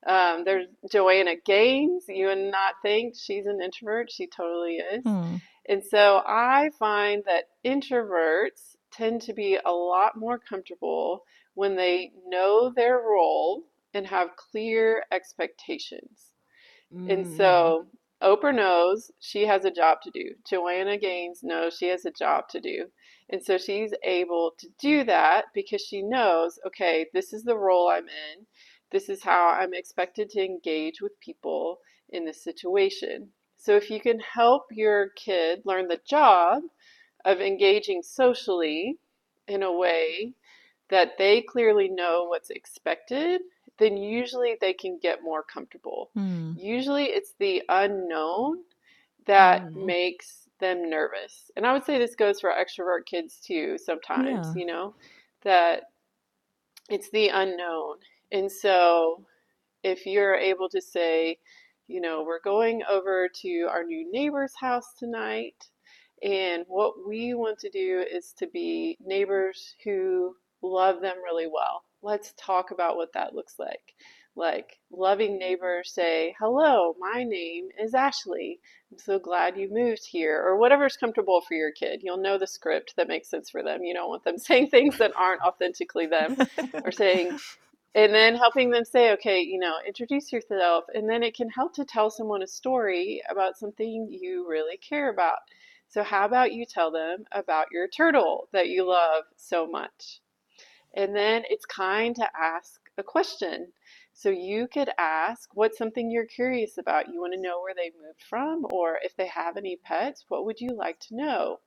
Um, 0.05 0.43
there's 0.43 0.67
Joanna 0.91 1.35
Gaines. 1.45 2.05
You 2.07 2.27
would 2.27 2.37
not 2.51 2.75
think 2.81 3.15
she's 3.15 3.45
an 3.45 3.61
introvert. 3.61 4.11
She 4.11 4.27
totally 4.27 4.77
is. 4.77 5.03
Hmm. 5.03 5.35
And 5.69 5.83
so 5.83 6.21
I 6.25 6.71
find 6.79 7.23
that 7.25 7.45
introverts 7.63 8.75
tend 8.91 9.21
to 9.23 9.33
be 9.33 9.57
a 9.63 9.71
lot 9.71 10.17
more 10.17 10.39
comfortable 10.39 11.23
when 11.53 11.75
they 11.75 12.11
know 12.25 12.71
their 12.75 12.97
role 12.97 13.63
and 13.93 14.07
have 14.07 14.35
clear 14.35 15.03
expectations. 15.11 16.33
And 16.91 17.25
Mm. 17.25 17.37
so 17.37 17.85
Oprah 18.21 18.55
knows 18.55 19.11
she 19.19 19.45
has 19.45 19.65
a 19.65 19.71
job 19.71 19.99
to 20.03 20.11
do. 20.11 20.35
Joanna 20.47 20.97
Gaines 20.97 21.41
knows 21.43 21.77
she 21.77 21.87
has 21.87 22.05
a 22.05 22.11
job 22.11 22.49
to 22.49 22.59
do. 22.59 22.85
And 23.29 23.43
so 23.43 23.57
she's 23.57 23.93
able 24.03 24.53
to 24.59 24.67
do 24.79 25.03
that 25.05 25.45
because 25.53 25.81
she 25.81 26.01
knows, 26.01 26.59
okay, 26.67 27.07
this 27.13 27.33
is 27.33 27.43
the 27.43 27.57
role 27.57 27.89
I'm 27.89 28.07
in. 28.07 28.45
This 28.91 29.09
is 29.09 29.23
how 29.23 29.49
I'm 29.49 29.73
expected 29.73 30.29
to 30.31 30.43
engage 30.43 31.01
with 31.01 31.19
people 31.19 31.79
in 32.09 32.25
this 32.25 32.43
situation. 32.43 33.29
So 33.57 33.75
if 33.75 33.89
you 33.89 33.99
can 34.01 34.19
help 34.19 34.65
your 34.71 35.09
kid 35.15 35.61
learn 35.65 35.87
the 35.87 36.01
job 36.05 36.63
of 37.25 37.39
engaging 37.39 38.03
socially 38.03 38.97
in 39.47 39.63
a 39.63 39.71
way 39.71 40.33
that 40.89 41.11
they 41.17 41.41
clearly 41.41 41.87
know 41.87 42.25
what's 42.25 42.49
expected, 42.49 43.41
then 43.81 43.97
usually 43.97 44.57
they 44.61 44.73
can 44.73 44.99
get 45.01 45.23
more 45.23 45.43
comfortable. 45.43 46.11
Hmm. 46.13 46.53
Usually 46.55 47.05
it's 47.05 47.33
the 47.39 47.63
unknown 47.69 48.63
that 49.25 49.63
Mm. 49.63 49.85
makes 49.85 50.47
them 50.59 50.89
nervous. 50.89 51.51
And 51.55 51.65
I 51.65 51.73
would 51.73 51.83
say 51.83 51.97
this 51.97 52.15
goes 52.15 52.39
for 52.39 52.51
extrovert 52.51 53.05
kids 53.05 53.39
too, 53.39 53.77
sometimes, 53.77 54.47
Yeah. 54.47 54.53
you 54.55 54.65
know, 54.67 54.95
that 55.41 55.91
it's 56.89 57.09
the 57.09 57.29
unknown. 57.29 57.97
And 58.31 58.51
so 58.51 59.25
if 59.83 60.05
you're 60.05 60.35
able 60.35 60.69
to 60.69 60.81
say, 60.81 61.39
you 61.87 62.01
know, 62.01 62.23
we're 62.23 62.39
going 62.41 62.83
over 62.83 63.27
to 63.41 63.67
our 63.69 63.83
new 63.83 64.09
neighbor's 64.11 64.55
house 64.55 64.93
tonight, 64.97 65.69
and 66.23 66.65
what 66.67 67.07
we 67.07 67.33
want 67.33 67.57
to 67.59 67.69
do 67.69 68.01
is 68.09 68.33
to 68.33 68.47
be 68.47 68.97
neighbors 69.03 69.75
who 69.83 70.35
love 70.61 71.01
them 71.01 71.17
really 71.23 71.47
well. 71.47 71.83
Let's 72.03 72.33
talk 72.35 72.71
about 72.71 72.95
what 72.95 73.13
that 73.13 73.35
looks 73.35 73.59
like. 73.59 73.93
Like 74.35 74.79
loving 74.91 75.37
neighbors 75.37 75.93
say, 75.93 76.33
Hello, 76.39 76.95
my 76.99 77.23
name 77.23 77.69
is 77.79 77.93
Ashley. 77.93 78.59
I'm 78.91 78.97
so 78.97 79.19
glad 79.19 79.57
you 79.57 79.69
moved 79.69 80.05
here, 80.09 80.41
or 80.41 80.57
whatever's 80.57 80.97
comfortable 80.97 81.41
for 81.41 81.53
your 81.53 81.71
kid. 81.71 82.01
You'll 82.01 82.17
know 82.17 82.37
the 82.39 82.47
script 82.47 82.95
that 82.97 83.07
makes 83.07 83.29
sense 83.29 83.49
for 83.49 83.61
them. 83.61 83.83
You 83.83 83.93
don't 83.93 84.09
want 84.09 84.23
them 84.23 84.37
saying 84.39 84.69
things 84.69 84.97
that 84.97 85.11
aren't 85.15 85.41
authentically 85.41 86.07
them 86.07 86.37
or 86.83 86.91
saying, 86.91 87.37
and 87.93 88.13
then 88.13 88.35
helping 88.35 88.71
them 88.71 88.85
say, 88.85 89.11
okay, 89.13 89.41
you 89.41 89.59
know, 89.59 89.75
introduce 89.85 90.31
yourself. 90.31 90.85
And 90.93 91.09
then 91.09 91.23
it 91.23 91.35
can 91.35 91.49
help 91.49 91.75
to 91.75 91.85
tell 91.85 92.09
someone 92.09 92.41
a 92.41 92.47
story 92.47 93.21
about 93.29 93.57
something 93.57 94.07
you 94.09 94.47
really 94.49 94.77
care 94.77 95.09
about. 95.11 95.39
So, 95.89 96.03
how 96.03 96.25
about 96.25 96.53
you 96.53 96.65
tell 96.65 96.89
them 96.89 97.25
about 97.33 97.67
your 97.71 97.89
turtle 97.89 98.47
that 98.53 98.69
you 98.69 98.87
love 98.87 99.25
so 99.35 99.67
much? 99.67 100.20
And 100.95 101.15
then 101.15 101.43
it's 101.49 101.65
kind 101.65 102.15
to 102.17 102.29
ask 102.37 102.81
a 102.97 103.03
question. 103.03 103.71
So, 104.13 104.29
you 104.29 104.67
could 104.67 104.89
ask 104.97 105.49
what's 105.55 105.77
something 105.77 106.11
you're 106.11 106.25
curious 106.25 106.77
about? 106.77 107.07
You 107.13 107.21
want 107.21 107.33
to 107.33 107.41
know 107.41 107.61
where 107.61 107.73
they 107.75 107.91
moved 108.05 108.23
from, 108.29 108.65
or 108.71 108.99
if 109.03 109.15
they 109.15 109.27
have 109.27 109.57
any 109.57 109.77
pets, 109.77 110.25
what 110.27 110.45
would 110.45 110.59
you 110.59 110.69
like 110.75 110.99
to 111.07 111.15
know? 111.15 111.59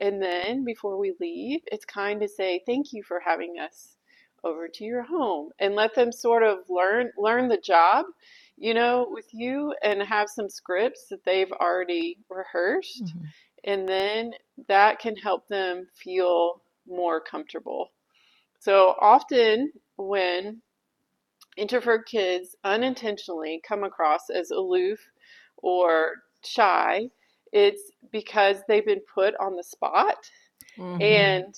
And 0.00 0.20
then 0.22 0.64
before 0.64 0.98
we 0.98 1.14
leave, 1.20 1.60
it's 1.66 1.84
kind 1.84 2.20
to 2.20 2.28
say, 2.28 2.62
thank 2.66 2.92
you 2.92 3.02
for 3.04 3.20
having 3.20 3.58
us 3.60 3.96
over 4.44 4.68
to 4.68 4.84
your 4.84 5.02
home 5.02 5.50
and 5.58 5.74
let 5.74 5.94
them 5.94 6.12
sort 6.12 6.42
of 6.42 6.58
learn 6.68 7.10
learn 7.16 7.48
the 7.48 7.56
job 7.56 8.04
you 8.56 8.74
know 8.74 9.06
with 9.10 9.26
you 9.32 9.74
and 9.82 10.02
have 10.02 10.28
some 10.28 10.48
scripts 10.48 11.06
that 11.08 11.24
they've 11.24 11.52
already 11.52 12.18
rehearsed 12.28 13.04
Mhm. 13.04 13.26
and 13.64 13.88
then 13.88 14.32
that 14.68 14.98
can 14.98 15.16
help 15.16 15.48
them 15.48 15.88
feel 15.94 16.62
more 16.86 17.20
comfortable 17.20 17.90
so 18.64 18.94
often 19.00 19.70
when 19.96 20.60
introvert 21.56 22.06
kids 22.08 22.56
unintentionally 22.64 23.60
come 23.66 23.84
across 23.84 24.30
as 24.30 24.50
aloof 24.50 24.98
or 25.58 26.14
shy 26.44 27.08
it's 27.52 27.82
because 28.10 28.56
they've 28.66 28.86
been 28.86 29.02
put 29.14 29.34
on 29.38 29.54
the 29.56 29.62
spot 29.62 30.16
Mhm. 30.78 31.00
and 31.00 31.54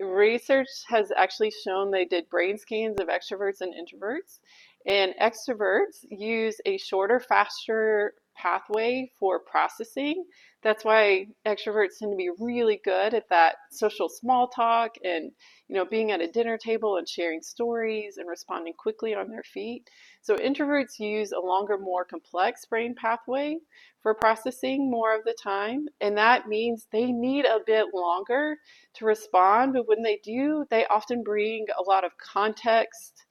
research 0.00 0.68
has 0.88 1.10
actually 1.16 1.50
shown 1.64 1.90
they 1.90 2.04
did 2.04 2.28
brain 2.28 2.56
scans 2.56 3.00
of 3.00 3.08
extroverts 3.08 3.60
and 3.60 3.74
introverts. 3.74 4.38
And 4.86 5.14
extroverts 5.20 6.04
use 6.08 6.56
a 6.64 6.78
shorter, 6.78 7.20
faster 7.20 8.14
pathway 8.40 9.10
for 9.18 9.40
processing. 9.40 10.24
That's 10.62 10.84
why 10.84 11.26
extroverts 11.46 11.98
tend 11.98 12.12
to 12.12 12.16
be 12.16 12.30
really 12.38 12.80
good 12.84 13.14
at 13.14 13.28
that 13.30 13.56
social 13.70 14.08
small 14.08 14.48
talk 14.48 14.96
and 15.04 15.30
you 15.68 15.76
know 15.76 15.84
being 15.84 16.10
at 16.10 16.20
a 16.20 16.30
dinner 16.30 16.56
table 16.56 16.96
and 16.96 17.08
sharing 17.08 17.42
stories 17.42 18.16
and 18.16 18.28
responding 18.28 18.74
quickly 18.78 19.14
on 19.14 19.28
their 19.28 19.42
feet. 19.42 19.88
So 20.22 20.36
introverts 20.36 20.98
use 20.98 21.32
a 21.32 21.40
longer, 21.40 21.78
more 21.78 22.04
complex 22.04 22.64
brain 22.64 22.94
pathway 22.94 23.56
for 24.02 24.14
processing 24.14 24.90
more 24.90 25.14
of 25.14 25.24
the 25.24 25.36
time, 25.42 25.86
and 26.00 26.16
that 26.16 26.48
means 26.48 26.86
they 26.92 27.12
need 27.12 27.44
a 27.44 27.60
bit 27.66 27.86
longer 27.92 28.56
to 28.94 29.04
respond, 29.04 29.72
but 29.74 29.88
when 29.88 30.02
they 30.02 30.20
do, 30.24 30.64
they 30.70 30.86
often 30.86 31.22
bring 31.22 31.66
a 31.78 31.82
lot 31.82 32.04
of 32.04 32.12
context 32.18 33.24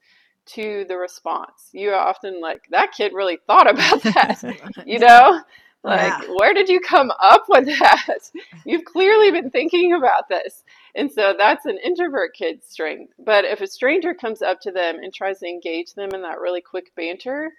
to 0.55 0.85
the 0.87 0.97
response. 0.97 1.69
You 1.73 1.91
are 1.91 1.95
often 2.07 2.41
like, 2.41 2.63
that 2.71 2.91
kid 2.91 3.13
really 3.13 3.37
thought 3.47 3.69
about 3.69 4.03
that, 4.15 4.37
you 4.85 4.99
know? 4.99 5.41
Like, 5.83 6.17
Yeah. 6.19 6.21
where 6.27 6.53
did 6.53 6.69
you 6.69 6.79
come 6.81 7.11
up 7.21 7.45
with 7.49 7.65
that? 7.79 8.19
You've 8.65 8.85
clearly 8.85 9.31
been 9.31 9.49
thinking 9.51 9.93
about 9.93 10.27
this. 10.29 10.63
And 10.95 11.11
so 11.11 11.33
that's 11.37 11.65
an 11.65 11.77
introvert 11.83 12.33
kid's 12.33 12.67
strength. 12.67 13.13
But 13.19 13.45
if 13.45 13.61
a 13.61 13.67
stranger 13.67 14.13
comes 14.13 14.41
up 14.41 14.59
to 14.61 14.71
them 14.71 14.97
and 14.97 15.13
tries 15.13 15.39
to 15.39 15.47
engage 15.47 15.93
them 15.93 16.09
in 16.13 16.23
that 16.23 16.39
really 16.39 16.61
quick 16.61 16.93
banter, 16.95 17.51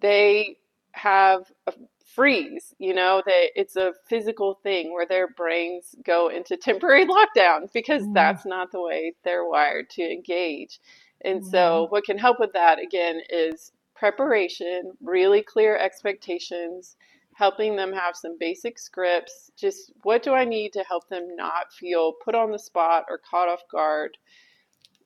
they 0.00 0.56
have 0.92 1.42
a 1.66 1.72
freeze 2.04 2.74
you 2.80 2.92
know 2.92 3.22
they 3.24 3.50
it's 3.54 3.76
a 3.76 3.92
physical 4.08 4.54
thing 4.64 4.92
where 4.92 5.06
their 5.06 5.28
brains 5.28 5.94
go 6.04 6.28
into 6.28 6.56
temporary 6.56 7.06
lockdown 7.06 7.72
because 7.72 8.02
Mhm. 8.02 8.14
that's 8.14 8.44
not 8.44 8.72
the 8.72 8.80
way 8.80 9.14
they're 9.22 9.44
wired 9.44 9.88
to 9.90 10.02
engage 10.02 10.80
and 11.24 11.40
mm-hmm. 11.40 11.50
so 11.50 11.86
what 11.90 12.04
can 12.04 12.18
help 12.18 12.38
with 12.40 12.52
that 12.52 12.78
again 12.78 13.20
is 13.30 13.72
preparation 13.94 14.92
really 15.02 15.42
clear 15.42 15.76
expectations 15.76 16.96
helping 17.34 17.76
them 17.76 17.92
have 17.92 18.16
some 18.16 18.36
basic 18.38 18.78
scripts 18.78 19.50
just 19.56 19.92
what 20.02 20.22
do 20.22 20.32
i 20.32 20.44
need 20.44 20.72
to 20.72 20.84
help 20.88 21.08
them 21.08 21.28
not 21.36 21.72
feel 21.72 22.12
put 22.24 22.34
on 22.34 22.50
the 22.50 22.58
spot 22.58 23.04
or 23.08 23.18
caught 23.18 23.48
off 23.48 23.62
guard? 23.70 24.16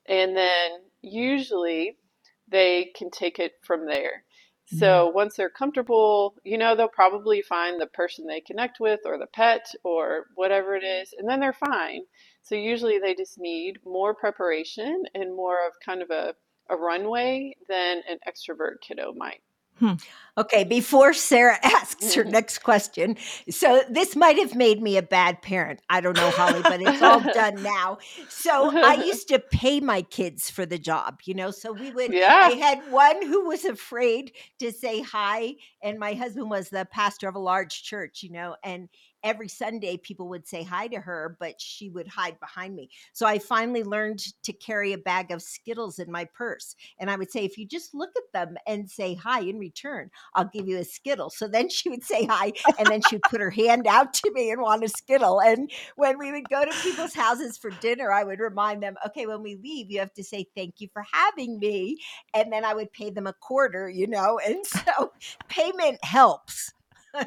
And 0.07 0.35
then 0.35 0.81
usually 1.01 1.97
they 2.47 2.91
can 2.95 3.09
take 3.09 3.39
it 3.39 3.53
from 3.63 3.85
there. 3.85 4.23
Mm-hmm. 4.67 4.77
So 4.77 5.11
once 5.13 5.35
they're 5.35 5.49
comfortable, 5.49 6.35
you 6.43 6.57
know, 6.57 6.75
they'll 6.75 6.87
probably 6.87 7.41
find 7.41 7.79
the 7.79 7.87
person 7.87 8.27
they 8.27 8.41
connect 8.41 8.79
with 8.79 9.01
or 9.05 9.17
the 9.17 9.27
pet 9.27 9.65
or 9.83 10.25
whatever 10.35 10.75
it 10.75 10.83
is, 10.83 11.13
and 11.17 11.29
then 11.29 11.39
they're 11.39 11.53
fine. 11.53 12.01
So 12.45 12.53
usually 12.53 12.99
they 12.99 13.15
just 13.15 13.39
need 13.39 13.79
more 13.85 14.13
preparation 14.13 15.03
and 15.15 15.35
more 15.35 15.57
of 15.67 15.73
kind 15.83 16.03
of 16.03 16.11
a, 16.11 16.35
a 16.69 16.77
runway 16.77 17.55
than 17.67 18.03
an 18.07 18.19
extrovert 18.27 18.81
kiddo 18.81 19.13
might. 19.13 19.41
Hmm. 19.79 19.93
Okay, 20.37 20.63
before 20.63 21.13
Sarah 21.13 21.57
asks 21.63 22.13
her 22.13 22.23
next 22.25 22.59
question, 22.59 23.17
so 23.49 23.83
this 23.89 24.15
might 24.15 24.37
have 24.37 24.55
made 24.55 24.81
me 24.81 24.95
a 24.95 25.01
bad 25.01 25.41
parent. 25.41 25.81
I 25.89 25.99
don't 25.99 26.15
know, 26.15 26.29
Holley, 26.29 26.61
but 26.61 26.81
it's 26.81 27.01
all 27.01 27.19
done 27.33 27.61
now. 27.61 27.97
So 28.29 28.71
I 28.73 29.03
used 29.03 29.27
to 29.29 29.39
pay 29.39 29.81
my 29.81 30.01
kids 30.03 30.49
for 30.49 30.65
the 30.65 30.77
job, 30.77 31.19
you 31.25 31.33
know. 31.33 31.51
So 31.51 31.73
we 31.73 31.91
would, 31.91 32.13
Yeah. 32.13 32.33
I 32.33 32.51
had 32.51 32.89
one 32.89 33.25
who 33.25 33.47
was 33.47 33.65
afraid 33.65 34.31
to 34.59 34.71
say 34.71 35.01
hi, 35.01 35.55
and 35.83 35.99
my 35.99 36.13
husband 36.13 36.49
was 36.49 36.69
the 36.69 36.87
pastor 36.89 37.27
of 37.27 37.35
a 37.35 37.39
large 37.39 37.83
church, 37.83 38.23
you 38.23 38.31
know, 38.31 38.55
and 38.63 38.87
every 39.25 39.49
Sunday 39.49 39.97
people 39.97 40.29
would 40.29 40.47
say 40.47 40.63
hi 40.63 40.87
to 40.87 41.01
her, 41.01 41.35
but 41.39 41.59
she 41.59 41.89
would 41.89 42.07
hide 42.07 42.39
behind 42.39 42.75
me. 42.75 42.89
So 43.11 43.25
I 43.25 43.39
finally 43.39 43.83
learned 43.83 44.19
to 44.43 44.53
carry 44.53 44.93
a 44.93 44.97
bag 44.97 45.31
of 45.31 45.41
Skittles 45.41 45.99
in 45.99 46.09
my 46.11 46.25
purse. 46.25 46.75
And 46.99 47.09
I 47.09 47.17
would 47.17 47.31
say, 47.31 47.43
if 47.43 47.57
you 47.57 47.65
just 47.65 47.93
look 47.93 48.11
at 48.15 48.31
them 48.31 48.55
and 48.67 48.89
say 48.89 49.15
hi 49.15 49.41
in 49.41 49.57
return, 49.57 50.11
I'll 50.35 50.45
give 50.45 50.67
you 50.67 50.77
a 50.77 50.85
Skittle. 50.85 51.31
So 51.31 51.47
then 51.47 51.69
she 51.69 51.89
would 51.89 52.03
say 52.03 52.25
hi, 52.25 52.53
and 52.77 52.87
then 52.87 53.01
she 53.09 53.15
would 53.15 53.23
put 53.23 53.41
her 53.41 53.49
hand 53.49 53.87
out 53.87 54.13
to 54.13 54.31
me 54.31 54.51
and 54.51 54.61
want 54.61 54.83
a 54.83 54.89
Skittle. 54.89 55.41
And 55.41 55.71
when 55.95 56.19
we 56.19 56.31
would 56.31 56.47
go 56.49 56.63
to 56.63 56.71
people's 56.83 57.15
houses 57.15 57.57
for 57.57 57.71
dinner, 57.71 58.11
I 58.11 58.23
would 58.23 58.39
remind 58.39 58.83
them, 58.83 58.95
okay, 59.07 59.25
when 59.25 59.41
we 59.41 59.55
leave, 59.55 59.89
you 59.89 59.99
have 59.99 60.13
to 60.13 60.23
say 60.23 60.45
thank 60.55 60.75
you 60.79 60.87
for 60.93 61.03
having 61.11 61.57
me. 61.59 61.97
And 62.35 62.53
then 62.53 62.63
I 62.63 62.75
would 62.75 62.93
pay 62.93 63.09
them 63.09 63.25
a 63.25 63.33
quarter, 63.33 63.89
you 63.89 64.05
know. 64.05 64.39
And 64.45 64.63
so 64.65 65.11
payment 65.47 65.97
helps. 66.03 66.71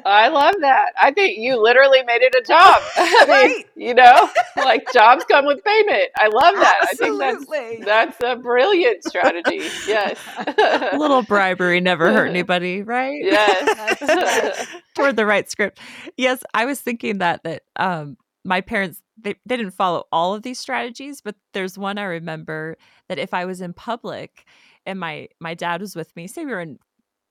I 0.05 0.27
love 0.29 0.55
that. 0.61 0.87
I 1.01 1.11
think 1.11 1.37
you 1.37 1.61
literally 1.61 2.03
made 2.03 2.21
it 2.21 2.35
a 2.35 2.41
job. 2.45 2.81
I 2.95 3.25
mean, 3.25 3.29
Right. 3.29 3.65
you 3.75 3.93
know, 3.93 4.29
like 4.57 4.91
jobs 4.93 5.23
come 5.25 5.45
with 5.45 5.63
payment. 5.63 6.09
I 6.17 6.27
love 6.27 6.55
that. 6.55 6.87
Absolutely. 6.91 7.25
I 7.25 7.33
think 7.69 7.85
that's 7.85 8.17
that's 8.19 8.39
a 8.39 8.41
brilliant 8.41 9.03
strategy. 9.03 9.57
Yes. 9.87 10.17
A 10.37 10.91
little 10.97 11.21
bribery 11.23 11.79
never 11.81 12.11
hurt 12.11 12.27
anybody, 12.29 12.81
right? 12.81 13.21
yes. 13.23 14.67
Toward 14.95 15.15
the 15.15 15.25
right 15.25 15.49
script. 15.49 15.79
Yes, 16.17 16.43
I 16.53 16.65
was 16.65 16.79
thinking 16.81 17.19
that 17.19 17.43
that 17.43 17.63
um 17.75 18.17
my 18.45 18.61
parents 18.61 19.01
they, 19.21 19.35
they 19.45 19.57
didn't 19.57 19.73
follow 19.73 20.05
all 20.13 20.33
of 20.33 20.43
these 20.43 20.59
strategies, 20.59 21.21
but 21.21 21.35
there's 21.53 21.77
one 21.77 21.97
I 21.97 22.03
remember 22.03 22.77
that 23.09 23.19
if 23.19 23.33
I 23.33 23.45
was 23.45 23.59
in 23.61 23.73
public 23.73 24.45
and 24.85 24.99
my 24.99 25.27
my 25.39 25.53
dad 25.53 25.81
was 25.81 25.95
with 25.95 26.15
me, 26.15 26.27
say 26.27 26.45
we 26.45 26.51
were 26.51 26.61
in 26.61 26.79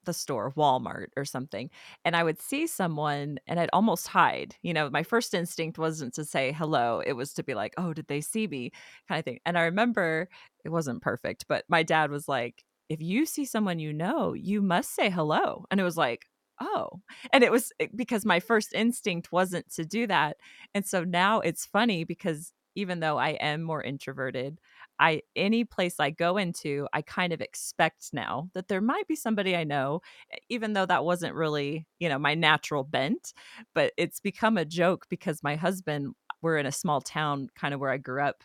the 0.04 0.12
store, 0.14 0.52
Walmart 0.56 1.08
or 1.16 1.24
something, 1.24 1.70
and 2.04 2.16
I 2.16 2.24
would 2.24 2.40
see 2.40 2.66
someone 2.66 3.38
and 3.46 3.61
I'd 3.61 3.70
almost 3.72 4.08
hide. 4.08 4.54
You 4.62 4.72
know, 4.74 4.90
my 4.90 5.02
first 5.02 5.34
instinct 5.34 5.78
wasn't 5.78 6.14
to 6.14 6.24
say 6.24 6.52
hello, 6.52 7.00
it 7.04 7.12
was 7.14 7.32
to 7.34 7.42
be 7.42 7.54
like, 7.54 7.74
"Oh, 7.78 7.92
did 7.94 8.06
they 8.08 8.20
see 8.20 8.46
me?" 8.46 8.72
kind 9.08 9.18
of 9.18 9.24
thing. 9.24 9.40
And 9.46 9.58
I 9.58 9.62
remember 9.62 10.28
it 10.64 10.70
wasn't 10.70 11.02
perfect, 11.02 11.46
but 11.48 11.64
my 11.68 11.82
dad 11.82 12.11
was 12.11 12.28
like, 12.28 12.64
"If 12.88 13.00
you 13.02 13.26
see 13.26 13.44
someone 13.44 13.78
you 13.78 13.92
know, 13.92 14.32
you 14.34 14.62
must 14.62 14.94
say 14.94 15.11
hello." 15.11 15.66
And 15.70 15.80
it 15.80 15.84
was 15.84 15.96
like, 15.96 16.26
"Oh." 16.61 17.00
And 17.32 17.44
it 17.44 17.52
was 17.52 17.72
because 17.94 18.24
my 18.24 18.40
first 18.40 18.72
instinct 18.74 19.32
wasn't 19.32 19.70
to 19.74 19.84
do 19.84 20.06
that. 20.06 20.37
And 20.74 20.84
so 20.87 21.04
now 21.04 21.40
it's 21.40 21.66
funny 21.66 22.04
because 22.04 22.52
even 22.74 23.00
though 23.00 23.18
I 23.18 23.30
am 23.30 23.62
more 23.62 23.82
introverted, 23.82 24.61
I 25.00 25.22
any 25.37 25.64
place 25.64 25.96
I 26.00 26.11
go 26.11 26.37
into, 26.37 26.87
I 26.92 27.02
kind 27.02 27.32
of 27.32 27.40
expect 27.40 28.11
now 28.12 28.50
that 28.54 28.68
there 28.68 28.80
might 28.80 29.06
be 29.08 29.16
somebody 29.16 29.56
I 29.56 29.64
know, 29.64 30.00
even 30.48 30.72
though 30.72 30.87
that 30.87 31.04
wasn't 31.04 31.34
really, 31.34 31.87
you 32.00 32.08
know, 32.08 32.18
my 32.18 32.34
natural 32.34 32.84
bent. 32.84 33.32
But 33.74 33.92
it's 33.96 34.20
become 34.20 34.56
a 34.58 34.64
joke 34.64 35.06
because 35.11 35.42
my 35.42 35.56
husband, 35.56 36.14
we're 36.42 36.58
in 36.58 36.66
a 36.66 36.72
small 36.72 37.00
town, 37.00 37.48
kind 37.56 37.74
of 37.74 37.80
where 37.80 37.90
I 37.90 37.98
grew 37.98 38.22
up, 38.22 38.42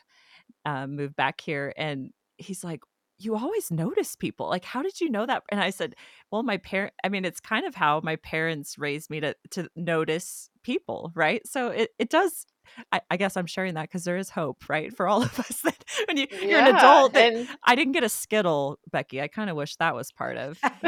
um, 0.66 0.96
moved 0.96 1.16
back 1.16 1.42
here, 1.42 1.74
and 1.78 2.12
he's 2.38 2.64
like, 2.64 2.82
"You 3.20 3.36
always 3.36 3.72
notice 3.72 4.16
people. 4.16 4.48
Like, 4.50 4.66
how 4.66 4.82
did 4.82 5.00
you 5.02 5.10
know 5.10 5.26
that?" 5.26 5.44
And 5.50 5.60
I 5.62 5.70
said, 5.70 5.96
"Well, 6.32 6.44
my 6.44 6.58
parent. 6.58 6.94
I 7.04 7.10
mean, 7.10 7.26
it's 7.26 7.40
kind 7.40 7.66
of 7.66 7.76
how 7.76 8.02
my 8.04 8.16
parents 8.18 8.78
raised 8.78 9.10
me 9.10 9.20
to 9.22 9.36
to 9.52 9.70
notice 9.76 10.50
people, 10.64 11.12
right? 11.16 11.46
So 11.48 11.70
it 11.70 11.92
it 12.00 12.10
does." 12.10 12.46
I, 12.94 13.02
I 13.12 13.18
guess 13.18 13.36
I'm 13.36 13.46
sharing 13.46 13.74
that 13.74 13.84
because 13.84 14.06
there 14.06 14.16
is 14.16 14.30
hope, 14.30 14.70
right, 14.70 14.96
for 14.96 15.06
all 15.06 15.22
of 15.22 15.38
us. 15.48 15.62
That 15.62 15.84
when 16.08 16.16
you, 16.18 16.28
you're 16.42 16.60
an 16.62 16.76
adult, 16.76 17.16
and 17.18 17.48
I 17.66 17.76
didn't 17.76 17.92
get 17.92 18.04
a 18.06 18.10
skittle, 18.10 18.80
Becky. 18.90 19.22
I 19.22 19.28
kind 19.28 19.50
of 19.50 19.58
wish 19.58 19.76
that 19.76 19.94
was 19.94 20.14
part 20.14 20.38
of, 20.38 20.58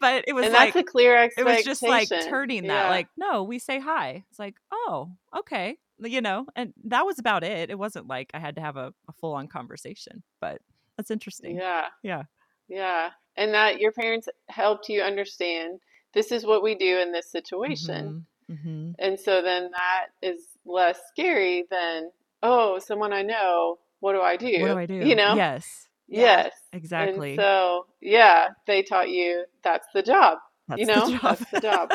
but 0.00 0.24
it 0.26 0.34
was 0.34 0.44
and 0.44 0.52
like 0.54 0.74
that's 0.74 0.86
a 0.86 0.90
clear 0.90 1.16
it 1.36 1.44
was 1.44 1.64
just 1.64 1.82
like 1.82 2.08
turning 2.08 2.66
that 2.66 2.84
Yeah. 2.84 2.90
like 2.90 3.08
no 3.16 3.42
we 3.42 3.58
say 3.58 3.80
hi 3.80 4.24
it's 4.30 4.38
like 4.38 4.56
oh 4.72 5.10
okay 5.36 5.76
you 6.00 6.20
know 6.20 6.46
and 6.56 6.72
that 6.84 7.04
was 7.04 7.18
about 7.18 7.42
it 7.42 7.70
it 7.70 7.78
wasn't 7.78 8.06
like 8.06 8.30
i 8.34 8.38
had 8.38 8.54
to 8.54 8.60
have 8.60 8.76
a, 8.76 8.92
a 9.08 9.12
full-on 9.20 9.48
conversation 9.48 10.22
but 10.40 10.60
that's 10.96 11.10
interesting 11.10 11.56
Yeah. 11.56 11.86
Yeah. 12.02 12.22
Yeah. 12.68 13.10
And 13.36 13.54
that 13.54 13.80
your 13.80 13.92
parents 13.92 14.28
helped 14.48 14.88
you 14.88 15.00
understand 15.02 15.80
this 16.12 16.32
is 16.32 16.44
what 16.44 16.62
we 16.62 16.74
do 16.74 16.98
in 16.98 17.12
this 17.12 17.30
situation. 17.30 18.24
Mhm, 18.50 18.56
mhm. 18.66 18.94
And 18.98 19.18
so 19.18 19.40
then 19.42 19.70
that 19.70 20.06
is 20.22 20.40
less 20.66 20.98
scary 21.08 21.64
than, 21.70 22.10
oh, 22.42 22.78
someone 22.78 23.12
I 23.12 23.22
know, 23.22 23.78
what 24.00 24.12
do 24.14 24.20
I 24.22 24.36
do? 24.36 24.60
what 24.60 24.68
do 24.68 24.78
i 24.78 24.86
do 24.86 24.94
You 24.94 25.14
know? 25.14 25.34
yes 25.36 25.88
Yeah, 26.08 26.20
Yes. 26.20 26.52
exactly 26.72 27.30
And 27.32 27.40
so, 27.40 27.86
yeah, 28.00 28.48
they 28.66 28.82
taught 28.82 29.08
you 29.10 29.44
that's 29.62 29.86
the 29.94 30.02
job. 30.02 30.38
that's 30.68 30.80
you 30.80 30.86
know, 30.86 31.06
the 31.06 31.12
job 31.18 31.22
that's 31.38 31.50
the 31.50 31.60
job. 31.60 31.88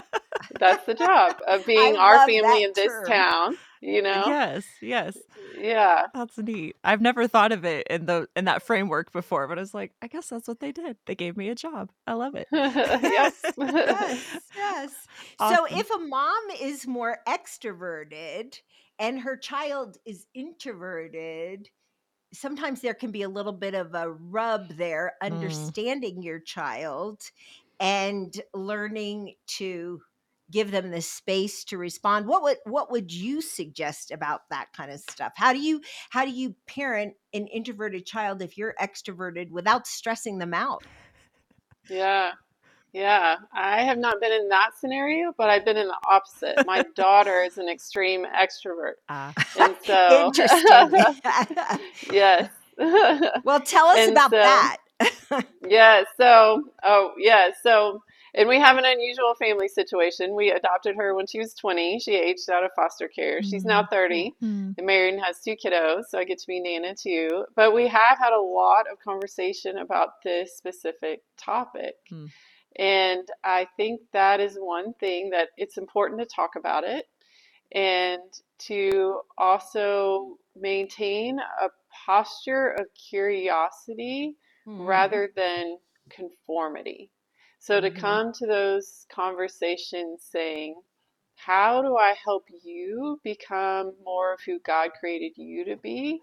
That's 0.60 0.86
the 0.86 0.94
job 0.94 1.36
of 1.48 1.66
being 1.66 1.96
I 1.96 2.00
our 2.00 2.26
family 2.28 2.64
in 2.64 2.72
this 2.76 2.88
term. 2.88 3.06
town, 3.08 3.58
you 3.84 4.02
know? 4.02 4.24
yes 4.28 4.66
yes 4.82 5.18
Yeah. 5.60 6.08
that's 6.14 6.38
neat 6.38 6.76
i've 6.84 7.02
never 7.02 7.28
thought 7.28 7.52
of 7.52 7.66
it 7.66 7.88
in 7.90 8.06
the 8.06 8.28
in 8.36 8.46
that 8.46 8.64
framework 8.64 9.12
before 9.12 9.48
but 9.48 9.58
i 9.58 9.62
was 9.62 9.74
like 9.74 9.92
i 10.02 10.08
guess 10.08 10.30
that's 10.30 10.48
what 10.48 10.60
they 10.60 10.72
did 10.72 10.98
they 11.06 11.16
gave 11.16 11.38
me 11.38 11.50
a 11.50 11.56
job 11.56 11.92
i 12.08 12.14
love 12.14 12.36
it 12.36 12.48
yes. 12.52 13.42
yes, 13.58 14.22
yes. 14.56 15.08
So 15.40 15.66
if 15.72 15.90
a 15.90 16.00
mom 16.00 16.44
is 16.62 16.88
more 16.88 17.18
extroverted 17.28 18.60
and 19.00 19.20
her 19.20 19.36
child 19.38 19.98
is 20.06 20.28
introverted, 20.34 21.70
sometimes 22.34 22.82
there 22.82 22.94
can 22.94 23.12
be 23.12 23.24
a 23.24 23.30
little 23.30 23.54
bit 23.54 23.74
of 23.76 23.94
a 23.96 24.12
rub 24.12 24.70
there, 24.78 25.14
Mm. 25.24 25.26
understanding 25.26 26.22
your 26.24 26.40
child 26.40 27.22
and 27.80 28.40
learning 28.54 29.36
to 29.48 30.02
give 30.54 30.72
them 30.72 30.92
the 30.92 31.02
space 31.02 31.64
to 31.66 31.78
respond. 31.78 32.28
What 32.28 32.44
would 32.44 32.58
what 32.66 32.92
would 32.92 33.12
you 33.12 33.42
suggest 33.42 34.12
about 34.12 34.42
that 34.52 34.68
kind 34.78 34.92
of 34.92 35.00
stuff? 35.00 35.34
How 35.36 35.52
do 35.52 35.60
you 35.60 35.82
how 36.12 36.24
do 36.24 36.32
you 36.32 36.56
parent 36.68 37.16
an 37.34 37.48
introverted 37.48 38.06
child 38.06 38.42
if 38.44 38.58
you're 38.58 38.76
extroverted 38.80 39.50
without 39.50 39.88
stressing 39.88 40.38
them 40.38 40.54
out? 40.54 40.84
Yeah. 41.90 42.32
Yeah. 42.94 43.38
I 43.52 43.82
have 43.82 43.98
not 43.98 44.22
been 44.22 44.32
in 44.32 44.50
that 44.50 44.72
scenario, 44.80 45.34
but 45.36 45.50
I've 45.50 45.66
been 45.66 45.78
in 45.78 45.88
the 45.88 45.98
opposite. 46.10 46.64
My 46.68 46.86
daughter 46.96 47.42
is 47.42 47.58
an 47.58 47.68
extreme 47.68 48.24
extrovert. 48.26 48.94
Ah. 49.10 49.34
And 49.60 49.76
so, 49.84 50.28
Interesting. 50.28 51.82
yes. 52.12 52.52
well, 53.44 53.60
tell 53.62 53.88
us 53.94 53.98
And 53.98 54.12
about 54.12 54.30
so- 54.30 54.38
that. 54.38 54.78
Yeah, 55.68 56.04
so 56.18 56.64
oh 56.84 57.12
yeah, 57.18 57.50
so 57.64 58.04
and 58.36 58.50
we 58.50 58.60
have 58.60 58.78
an 58.78 58.86
unusual 58.86 59.36
family 59.36 59.68
situation. 59.68 60.36
We 60.36 60.52
adopted 60.52 60.96
her 60.96 61.14
when 61.16 61.28
she 61.28 61.40
was 61.40 61.54
20. 61.54 62.00
She 62.00 62.16
aged 62.16 62.50
out 62.50 62.64
of 62.64 62.72
foster 62.76 63.08
care. 63.08 63.42
She's 63.44 63.66
now 63.66 63.86
30 63.86 64.34
Mm. 64.42 64.76
and 64.78 64.88
married 64.88 65.14
and 65.16 65.24
has 65.24 65.40
two 65.42 65.56
kiddos, 65.56 66.06
so 66.10 66.18
I 66.20 66.24
get 66.24 66.40
to 66.40 66.48
be 66.48 66.60
Nana 66.60 66.96
too. 66.96 67.46
But 67.56 67.74
we 67.74 67.88
have 67.88 68.18
had 68.18 68.34
a 68.34 68.42
lot 68.42 68.86
of 68.92 69.00
conversation 69.00 69.78
about 69.78 70.22
this 70.24 70.58
specific 70.58 71.22
topic. 71.38 71.96
Hmm. 72.10 72.26
And 72.78 73.28
I 73.44 73.68
think 73.78 74.02
that 74.14 74.40
is 74.40 74.56
one 74.58 74.94
thing 74.96 75.30
that 75.30 75.50
it's 75.58 75.78
important 75.78 76.20
to 76.22 76.26
talk 76.26 76.56
about 76.56 76.84
it 76.84 77.06
and 77.72 78.22
to 78.60 79.22
also 79.38 80.38
maintain 80.56 81.40
a 81.40 81.70
posture 82.06 82.70
of 82.70 82.88
curiosity 83.10 84.36
Mm-hmm. 84.66 84.86
rather 84.86 85.30
than 85.36 85.78
conformity. 86.10 87.10
So 87.64 87.80
to 87.80 87.90
Mhm. 87.90 87.98
come 87.98 88.34
to 88.34 88.46
those 88.46 89.06
conversations 89.10 90.22
saying, 90.30 90.76
how 91.38 91.82
do 91.82 91.96
I 91.96 92.14
help 92.22 92.44
you 92.62 93.22
become 93.24 93.94
more 94.04 94.34
of 94.34 94.42
who 94.46 94.60
God 94.60 94.90
created 95.00 95.38
you 95.38 95.64
to 95.66 95.78
be? 95.78 96.22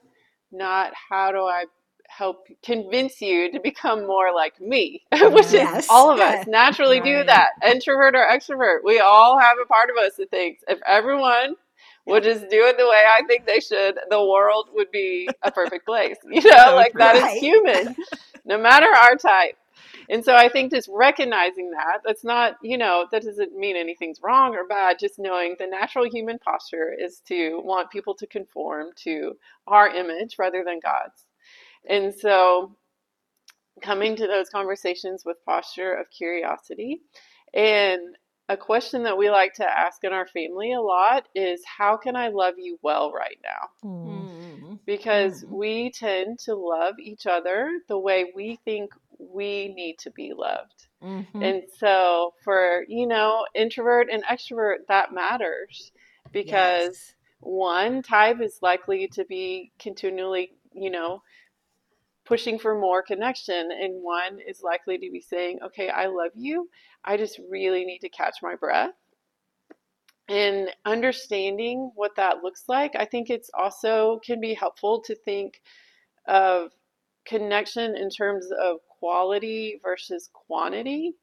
Not 0.53 0.93
how 1.09 1.33
do 1.33 1.39
I 1.39 1.65
help 2.09 2.47
convince 2.63 3.23
you 3.23 3.51
to 3.53 3.61
become 3.61 4.07
more 4.07 4.35
like 4.35 4.61
me, 4.61 5.03
which 5.13 5.55
Yes. 5.55 5.85
is 5.87 5.87
all 5.89 6.13
of 6.13 6.21
us 6.21 6.41
naturally 6.47 7.01
do 7.01 7.25
that. 7.25 7.53
introvert 7.67 8.15
or 8.15 8.27
extrovert. 8.31 8.81
We 8.85 9.01
all 9.01 9.39
have 9.39 9.57
a 9.63 9.67
part 9.67 9.89
of 9.89 9.97
us 9.97 10.17
that 10.17 10.31
thinks 10.31 10.63
if 10.69 10.79
everyone 10.87 11.55
would 12.05 12.23
just 12.23 12.51
do 12.51 12.67
it 12.67 12.77
the 12.77 12.85
way 12.87 13.03
I 13.09 13.23
think 13.27 13.47
they 13.47 13.61
should, 13.61 13.99
the 14.11 14.23
world 14.23 14.69
would 14.75 14.91
be 14.91 15.31
a 15.43 15.51
perfect 15.51 15.87
place. 15.87 16.19
You 16.31 16.43
know, 16.43 16.75
like 16.77 16.93
that 16.99 17.17
is 17.17 17.25
Right. 17.25 17.41
human, 17.41 17.97
no 18.45 18.59
matter 18.59 18.89
our 18.89 19.17
type. 19.17 19.57
And 20.11 20.25
so 20.25 20.35
I 20.35 20.49
think 20.49 20.73
just 20.73 20.91
recognizing 20.93 21.71
that, 21.71 22.01
that's 22.05 22.25
not, 22.25 22.57
you 22.63 22.77
know, 22.77 23.07
that 23.13 23.23
doesn't 23.23 23.57
mean 23.57 23.77
anything's 23.77 24.19
wrong 24.21 24.57
or 24.57 24.67
bad. 24.67 24.99
Just 24.99 25.21
knowing 25.21 25.55
the 25.59 25.69
natural 25.69 26.05
human 26.11 26.39
posture 26.41 26.93
is 26.99 27.21
to 27.29 27.61
want 27.63 27.93
people 27.93 28.15
to 28.17 28.27
conform 28.27 28.89
to 29.05 29.35
our 29.69 29.89
image 29.89 30.37
rather 30.37 30.65
than 30.65 30.81
God's. 30.83 31.25
And 31.89 32.13
so 32.13 32.75
coming 33.81 34.17
to 34.17 34.27
those 34.27 34.51
conversations 34.51 35.25
with 35.25 35.45
posture 35.47 35.95
of 35.95 36.11
curiosity. 36.11 37.03
And 37.55 38.01
a 38.49 38.57
question 38.57 39.05
that 39.05 39.17
we 39.17 39.31
like 39.31 39.55
to 39.55 39.65
ask 39.65 40.03
in 40.03 40.13
our 40.13 40.27
family 40.27 40.73
a 40.73 40.81
lot 40.81 41.29
is 41.37 41.63
how 41.65 41.97
can 41.97 42.17
I 42.17 42.29
love 42.29 42.55
you 42.59 42.79
well 42.83 43.13
right 43.13 43.39
now? 43.45 43.89
Mm. 43.89 44.79
Because 44.85 45.45
Mm. 45.45 45.51
we 45.51 45.91
tend 45.93 46.41
to 46.41 46.57
love 46.57 46.99
each 46.99 47.27
other 47.27 47.71
the 47.87 47.99
way 47.99 48.33
we 48.35 48.59
think 48.65 48.93
we 49.21 49.69
need 49.75 49.99
to 50.01 50.11
be 50.11 50.33
loved. 50.35 50.89
Mhm. 51.03 51.43
And 51.43 51.63
so 51.79 52.35
for, 52.45 52.85
you 52.89 53.07
know, 53.07 53.47
introvert 53.55 54.09
and 54.11 54.25
extrovert, 54.25 54.87
that 54.89 55.13
matters 55.13 55.93
because 56.33 56.87
Yes. 56.87 57.15
one 57.41 58.03
type 58.03 58.41
is 58.41 58.59
likely 58.63 59.09
to 59.09 59.25
be 59.25 59.73
continually, 59.79 60.53
you 60.73 60.91
know, 60.91 61.23
pushing 62.25 62.59
for 62.59 62.79
more 62.79 63.03
connection, 63.03 63.73
and 63.73 64.03
one 64.03 64.39
is 64.41 64.63
likely 64.63 64.99
to 64.99 65.11
be 65.11 65.21
saying, 65.21 65.59
okay, 65.63 65.89
I 65.89 66.07
love 66.07 66.33
you. 66.35 66.71
I 67.05 67.17
just 67.17 67.41
really 67.49 67.85
need 67.85 68.01
to 68.01 68.09
catch 68.09 68.37
my 68.43 68.55
breath. 68.55 68.95
And 70.29 70.71
understanding 70.85 71.91
what 71.97 72.15
that 72.17 72.43
looks 72.45 72.69
like, 72.69 72.95
I 72.95 73.05
think 73.05 73.31
it's 73.31 73.51
also 73.53 74.21
can 74.25 74.41
be 74.41 74.55
helpful 74.55 75.01
to 75.03 75.15
think 75.17 75.61
of 76.29 76.71
connection 77.25 77.97
in 77.97 78.11
terms 78.11 78.49
of 78.53 78.77
quality 79.01 79.81
versus 79.83 80.31
quantity 80.33 81.15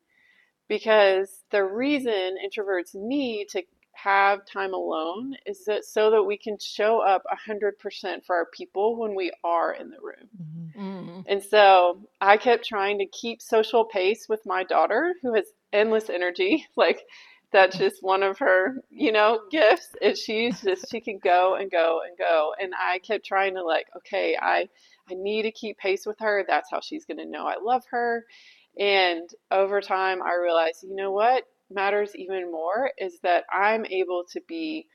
because 0.67 1.43
the 1.51 1.63
reason 1.63 2.35
introverts 2.45 2.93
need 2.93 3.47
to 3.49 3.63
have 3.93 4.45
time 4.45 4.73
alone 4.73 5.35
is 5.45 5.65
that 5.65 5.83
so 5.83 6.11
that 6.11 6.21
we 6.21 6.37
can 6.37 6.57
show 6.59 6.99
up 6.99 7.23
100% 7.47 8.23
for 8.25 8.35
our 8.35 8.45
people 8.45 8.95
when 8.95 9.15
we 9.15 9.31
are 9.43 9.73
in 9.73 9.89
the 9.89 9.97
room. 10.01 10.29
Mhm. 10.39 10.75
Mm. 10.77 11.23
And 11.27 11.43
so 11.43 11.99
I 12.21 12.37
kept 12.37 12.65
trying 12.65 12.99
to 12.99 13.07
keep 13.07 13.41
social 13.41 13.85
pace 13.85 14.29
with 14.29 14.45
my 14.45 14.63
daughter 14.63 15.15
who 15.21 15.33
has 15.33 15.47
endless 15.73 16.09
energy. 16.09 16.65
Like 16.75 17.01
that's 17.51 17.77
just 17.79 18.03
one 18.03 18.21
of 18.21 18.37
her, 18.37 18.75
you 18.91 19.11
know, 19.11 19.41
gifts. 19.49 19.95
Is 20.01 20.21
she's 20.21 20.61
just 20.61 20.91
she 20.91 21.01
can 21.01 21.17
go 21.17 21.55
and 21.55 21.71
go 21.71 22.01
and 22.07 22.15
go. 22.17 22.53
And 22.61 22.73
I 22.77 22.99
kept 22.99 23.25
trying 23.25 23.55
to 23.55 23.63
like, 23.63 23.87
okay, 23.97 24.37
I 24.39 24.69
I 25.09 25.13
need 25.15 25.43
to 25.43 25.51
keep 25.51 25.77
pace 25.77 26.05
with 26.05 26.17
her. 26.19 26.43
That's 26.47 26.69
how 26.71 26.79
she's 26.81 27.05
going 27.05 27.17
to 27.17 27.25
know 27.25 27.45
I 27.45 27.55
love 27.61 27.83
her. 27.91 28.25
And 28.79 29.29
over 29.51 29.81
time 29.81 30.21
I 30.21 30.35
realized, 30.35 30.83
you 30.83 30.95
know 30.95 31.11
what 31.11 31.43
matters 31.69 32.15
even 32.15 32.51
more 32.51 32.91
is 32.97 33.19
that 33.23 33.45
I'm 33.51 33.85
able 33.85 34.23
to 34.31 34.41
be 34.47 34.87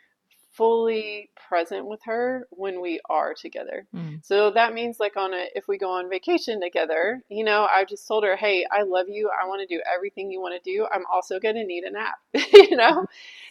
fully 0.53 1.31
present 1.49 1.87
with 1.87 2.01
her 2.05 2.47
when 2.51 2.81
we 2.81 3.01
are 3.09 3.35
together. 3.35 3.87
Mm. 3.95 4.25
So 4.25 4.51
that 4.51 4.75
means 4.75 5.01
like 5.01 5.17
on 5.17 5.33
a 5.35 5.47
if 5.55 5.69
we 5.69 5.79
go 5.79 5.91
on 5.91 6.11
vacation 6.11 6.61
together, 6.61 7.23
you 7.29 7.45
know, 7.45 7.67
I 7.75 7.85
just 7.85 8.07
told 8.07 8.25
her, 8.25 8.37
"Hey, 8.37 8.67
I 8.71 8.83
love 8.83 9.09
you. 9.09 9.31
I 9.31 9.47
want 9.47 9.67
to 9.67 9.75
do 9.75 9.81
everything 9.93 10.31
you 10.31 10.41
want 10.41 10.63
to 10.63 10.71
do. 10.71 10.87
I'm 10.93 11.05
also 11.13 11.41
going 11.41 11.57
to 11.57 11.65
need 11.65 11.85
a 11.85 11.91
nap." 11.91 12.19
you 12.53 12.77
know? 12.77 13.07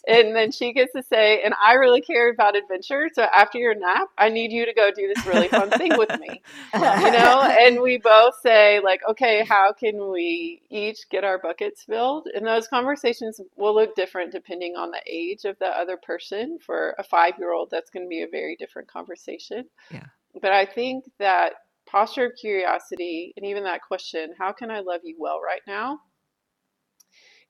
And 0.07 0.35
then 0.35 0.51
she 0.51 0.73
gets 0.73 0.93
to 0.93 1.03
say, 1.03 1.41
"And 1.43 1.53
I 1.63 1.73
really 1.73 2.01
care 2.01 2.29
about 2.29 2.55
adventure, 2.55 3.09
so 3.13 3.23
after 3.23 3.57
your 3.57 3.75
nap, 3.75 4.09
I 4.17 4.29
need 4.29 4.51
you 4.51 4.65
to 4.65 4.73
go 4.73 4.91
do 4.91 5.11
this 5.13 5.25
really 5.25 5.47
fun 5.47 5.69
thing 5.71 5.97
with 5.97 6.19
me." 6.19 6.41
you 6.73 6.79
know 7.11 7.41
and 7.41 7.81
we 7.81 7.97
both 7.97 8.35
say 8.41 8.79
like 8.79 9.01
okay 9.07 9.43
how 9.47 9.73
can 9.73 10.09
we 10.09 10.61
each 10.69 11.09
get 11.09 11.23
our 11.23 11.37
buckets 11.37 11.83
filled 11.83 12.27
and 12.33 12.45
those 12.45 12.67
conversations 12.67 13.39
will 13.55 13.75
look 13.75 13.95
different 13.95 14.31
depending 14.31 14.75
on 14.75 14.91
the 14.91 15.01
age 15.05 15.45
of 15.45 15.57
the 15.59 15.67
other 15.67 15.97
person 15.97 16.57
for 16.59 16.90
a 16.97 17.03
five 17.03 17.33
year 17.39 17.53
old 17.53 17.69
that's 17.71 17.89
going 17.89 18.05
to 18.05 18.09
be 18.09 18.21
a 18.23 18.27
very 18.27 18.55
different 18.57 18.87
conversation 18.87 19.65
Yeah. 19.91 20.05
but 20.41 20.51
i 20.51 20.65
think 20.65 21.05
that 21.19 21.53
posture 21.87 22.27
of 22.27 22.33
curiosity 22.39 23.33
and 23.35 23.45
even 23.45 23.63
that 23.63 23.81
question 23.81 24.33
how 24.37 24.51
can 24.51 24.71
i 24.71 24.79
love 24.79 25.01
you 25.03 25.15
well 25.19 25.39
right 25.41 25.61
now 25.67 25.99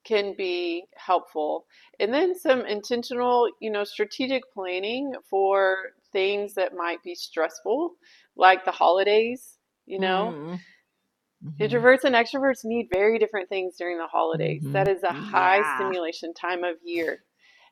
can 0.04 0.34
be 0.36 0.84
helpful 0.96 1.66
and 2.00 2.14
then 2.14 2.38
some 2.38 2.62
intentional 2.66 3.48
you 3.60 3.70
know 3.70 3.84
strategic 3.84 4.42
planning 4.54 5.14
for 5.30 5.76
things 6.12 6.54
that 6.56 6.76
might 6.76 7.02
be 7.04 7.14
stressful 7.14 7.94
like 8.36 8.66
the 8.66 8.72
holidays 8.72 9.60
you 9.86 10.00
know 10.00 10.34
Mm. 10.34 10.60
Mhm. 11.44 11.60
introverts 11.62 12.04
and 12.04 12.16
extroverts 12.16 12.66
need 12.66 12.88
very 12.92 13.20
different 13.20 13.48
things 13.50 13.76
during 13.78 13.98
the 13.98 14.08
holidays 14.08 14.64
Mhm. 14.64 14.74
that 14.74 14.88
is 14.88 15.04
a 15.04 15.14
high 15.14 15.62
Yeah. 15.62 15.76
stimulation 15.76 16.34
time 16.34 16.64
of 16.64 16.78
year 16.84 17.24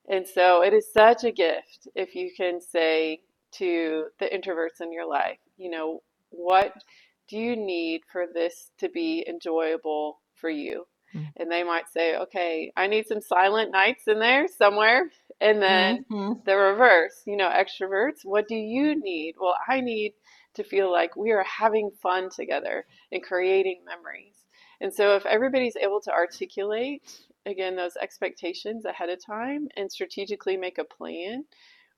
and 0.10 0.28
so 0.28 0.64
it 0.64 0.74
is 0.74 0.92
such 0.92 1.24
a 1.24 1.32
gift 1.32 1.88
if 1.96 2.16
you 2.16 2.32
can 2.36 2.60
say 2.62 3.20
to 3.52 4.06
the 4.20 4.26
introverts 4.26 4.82
in 4.82 4.92
your 4.94 5.08
life 5.08 5.40
you 5.58 5.70
know 5.70 6.02
what 6.32 6.74
do 7.30 7.38
you 7.38 7.56
need 7.56 8.02
for 8.12 8.26
this 8.34 8.72
to 8.80 8.90
be 8.90 9.26
enjoyable 9.30 10.20
for 10.36 10.50
you 10.50 10.86
Mm. 11.16 11.26
and 11.38 11.52
they 11.52 11.64
might 11.64 11.90
say 11.90 12.16
okay 12.18 12.72
i 12.78 12.86
need 12.86 13.08
some 13.08 13.22
silent 13.22 13.72
nights 13.72 14.04
in 14.08 14.20
there 14.20 14.48
somewhere 14.48 15.10
and 15.42 15.62
then 15.62 16.06
Mhm. 16.12 16.44
the 16.46 16.56
reverse, 16.56 17.24
you 17.26 17.38
know, 17.38 17.50
extroverts, 17.50 18.24
what 18.24 18.48
do 18.48 18.56
you 18.56 19.00
need? 19.00 19.36
Well, 19.40 19.56
I 19.68 19.82
need 19.82 20.14
to 20.56 20.64
feel 20.64 20.92
like 20.92 21.16
we 21.16 21.32
are 21.32 21.44
having 21.44 21.92
fun 22.02 22.30
together 22.30 22.86
and 23.12 23.24
creating 23.24 23.82
memories. 23.86 24.46
And 24.82 24.94
so 24.94 25.16
if 25.16 25.26
everybody's 25.26 25.76
able 25.76 26.02
to 26.02 26.12
articulate 26.12 27.04
again 27.50 27.76
those 27.76 27.98
expectations 27.98 28.86
ahead 28.86 29.10
of 29.10 29.24
time 29.24 29.68
and 29.76 29.92
strategically 29.92 30.58
make 30.58 30.78
a 30.78 30.84
plan 30.84 31.46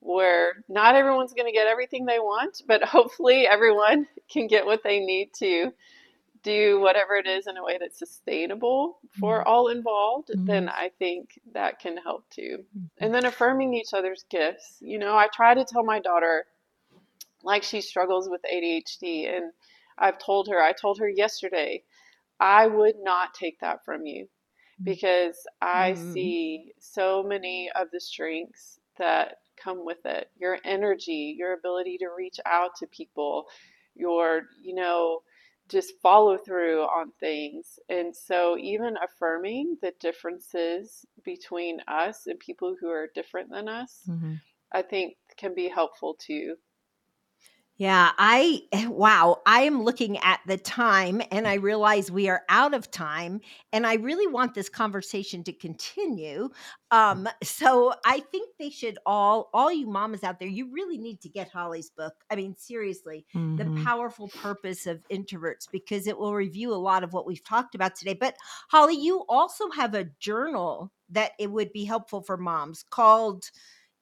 where 0.01 0.63
not 0.67 0.95
everyone's 0.95 1.33
going 1.33 1.45
to 1.45 1.51
get 1.51 1.67
everything 1.67 2.05
they 2.05 2.19
want, 2.19 2.63
but 2.67 2.83
hopefully 2.83 3.47
everyone 3.47 4.07
can 4.29 4.47
get 4.47 4.65
what 4.65 4.83
they 4.83 4.99
need 4.99 5.31
to 5.35 5.71
do 6.43 6.79
whatever 6.79 7.15
it 7.15 7.27
is 7.27 7.45
in 7.45 7.55
a 7.55 7.63
way 7.63 7.77
that's 7.79 7.99
sustainable 7.99 8.97
for 9.19 9.39
mm-hmm. 9.39 9.47
all 9.47 9.67
involved, 9.67 10.31
then 10.33 10.65
mm-hmm. 10.65 10.75
I 10.75 10.91
think 10.97 11.39
that 11.53 11.79
can 11.79 11.97
help 11.97 12.27
too. 12.31 12.65
Mm-hmm. 12.75 12.85
And 12.97 13.13
then 13.13 13.25
affirming 13.25 13.75
each 13.75 13.93
other's 13.93 14.25
gifts. 14.29 14.77
You 14.81 14.97
know, 14.97 15.15
I 15.15 15.27
try 15.31 15.53
to 15.53 15.63
tell 15.63 15.83
my 15.83 15.99
daughter, 15.99 16.45
like 17.43 17.61
she 17.61 17.81
struggles 17.81 18.27
with 18.27 18.41
ADHD, 18.51 19.35
and 19.35 19.51
I've 19.99 20.17
told 20.17 20.47
her, 20.47 20.59
I 20.59 20.73
told 20.73 20.97
her 20.97 21.07
yesterday, 21.07 21.83
I 22.39 22.65
would 22.65 22.95
not 23.03 23.35
take 23.35 23.59
that 23.59 23.85
from 23.85 24.07
you 24.07 24.27
because 24.83 25.45
I 25.61 25.93
Mm. 25.93 25.93
see 25.93 26.73
so 26.79 27.23
many 27.23 27.71
of 27.75 27.89
the 27.91 27.99
strengths 27.99 28.79
that 28.97 29.37
come 29.57 29.85
with 29.85 30.05
it 30.05 30.31
your 30.37 30.59
energy, 30.65 31.35
your 31.37 31.53
ability 31.53 31.97
to 31.99 32.09
reach 32.09 32.39
out 32.45 32.75
to 32.77 32.87
people, 32.87 33.47
your, 33.95 34.43
you 34.61 34.73
know, 34.75 35.21
just 35.69 35.93
follow 36.01 36.37
through 36.37 36.81
on 36.83 37.11
things. 37.19 37.79
And 37.89 38.15
so, 38.15 38.57
even 38.57 38.97
affirming 38.97 39.77
the 39.81 39.93
differences 39.99 41.05
between 41.23 41.79
us 41.87 42.27
and 42.27 42.39
people 42.39 42.75
who 42.79 42.89
are 42.89 43.07
different 43.13 43.49
than 43.51 43.67
us, 43.69 44.07
Mhm. 44.07 44.41
I 44.71 44.81
think 44.83 45.17
can 45.37 45.55
be 45.55 45.69
helpful 45.69 46.15
too. 46.15 46.57
Yeah, 47.77 48.11
I 48.19 48.67
wow, 48.87 49.41
I 49.47 49.61
am 49.61 49.81
looking 49.83 50.17
at 50.19 50.41
the 50.45 50.57
time 50.57 51.19
and 51.31 51.47
I 51.47 51.55
realize 51.55 52.11
we 52.11 52.29
are 52.29 52.43
out 52.47 52.75
of 52.75 52.91
time 52.91 53.41
and 53.73 53.87
I 53.87 53.95
really 53.95 54.27
want 54.27 54.53
this 54.53 54.69
conversation 54.69 55.43
to 55.45 55.53
continue. 55.53 56.49
Um 56.91 57.27
so 57.41 57.93
I 58.05 58.19
think 58.19 58.49
they 58.59 58.69
should 58.69 58.99
all 59.05 59.49
all 59.53 59.71
you 59.71 59.87
mamas 59.87 60.23
out 60.23 60.37
there, 60.39 60.47
you 60.47 60.69
really 60.71 60.97
need 60.99 61.21
to 61.21 61.29
get 61.29 61.49
Holley's 61.49 61.89
book. 61.89 62.13
I 62.29 62.35
mean 62.35 62.55
seriously, 62.55 63.25
the 63.57 63.65
Mhm. 63.65 63.71
powerful 63.73 64.29
purpose 64.29 64.85
of 64.85 65.03
introverts 65.11 65.67
because 65.71 66.05
it 66.05 66.17
will 66.19 66.35
review 66.35 66.73
a 66.73 66.75
lot 66.75 67.03
of 67.03 67.13
what 67.13 67.25
we've 67.25 67.43
talked 67.43 67.73
about 67.73 67.95
today. 67.95 68.13
But 68.13 68.35
Holley, 68.69 68.95
you 68.97 69.25
also 69.27 69.71
have 69.71 69.95
a 69.95 70.05
journal 70.19 70.91
that 71.09 71.31
it 71.39 71.51
would 71.51 71.71
be 71.73 71.85
helpful 71.85 72.21
for 72.21 72.37
moms 72.37 72.83
called 72.83 73.49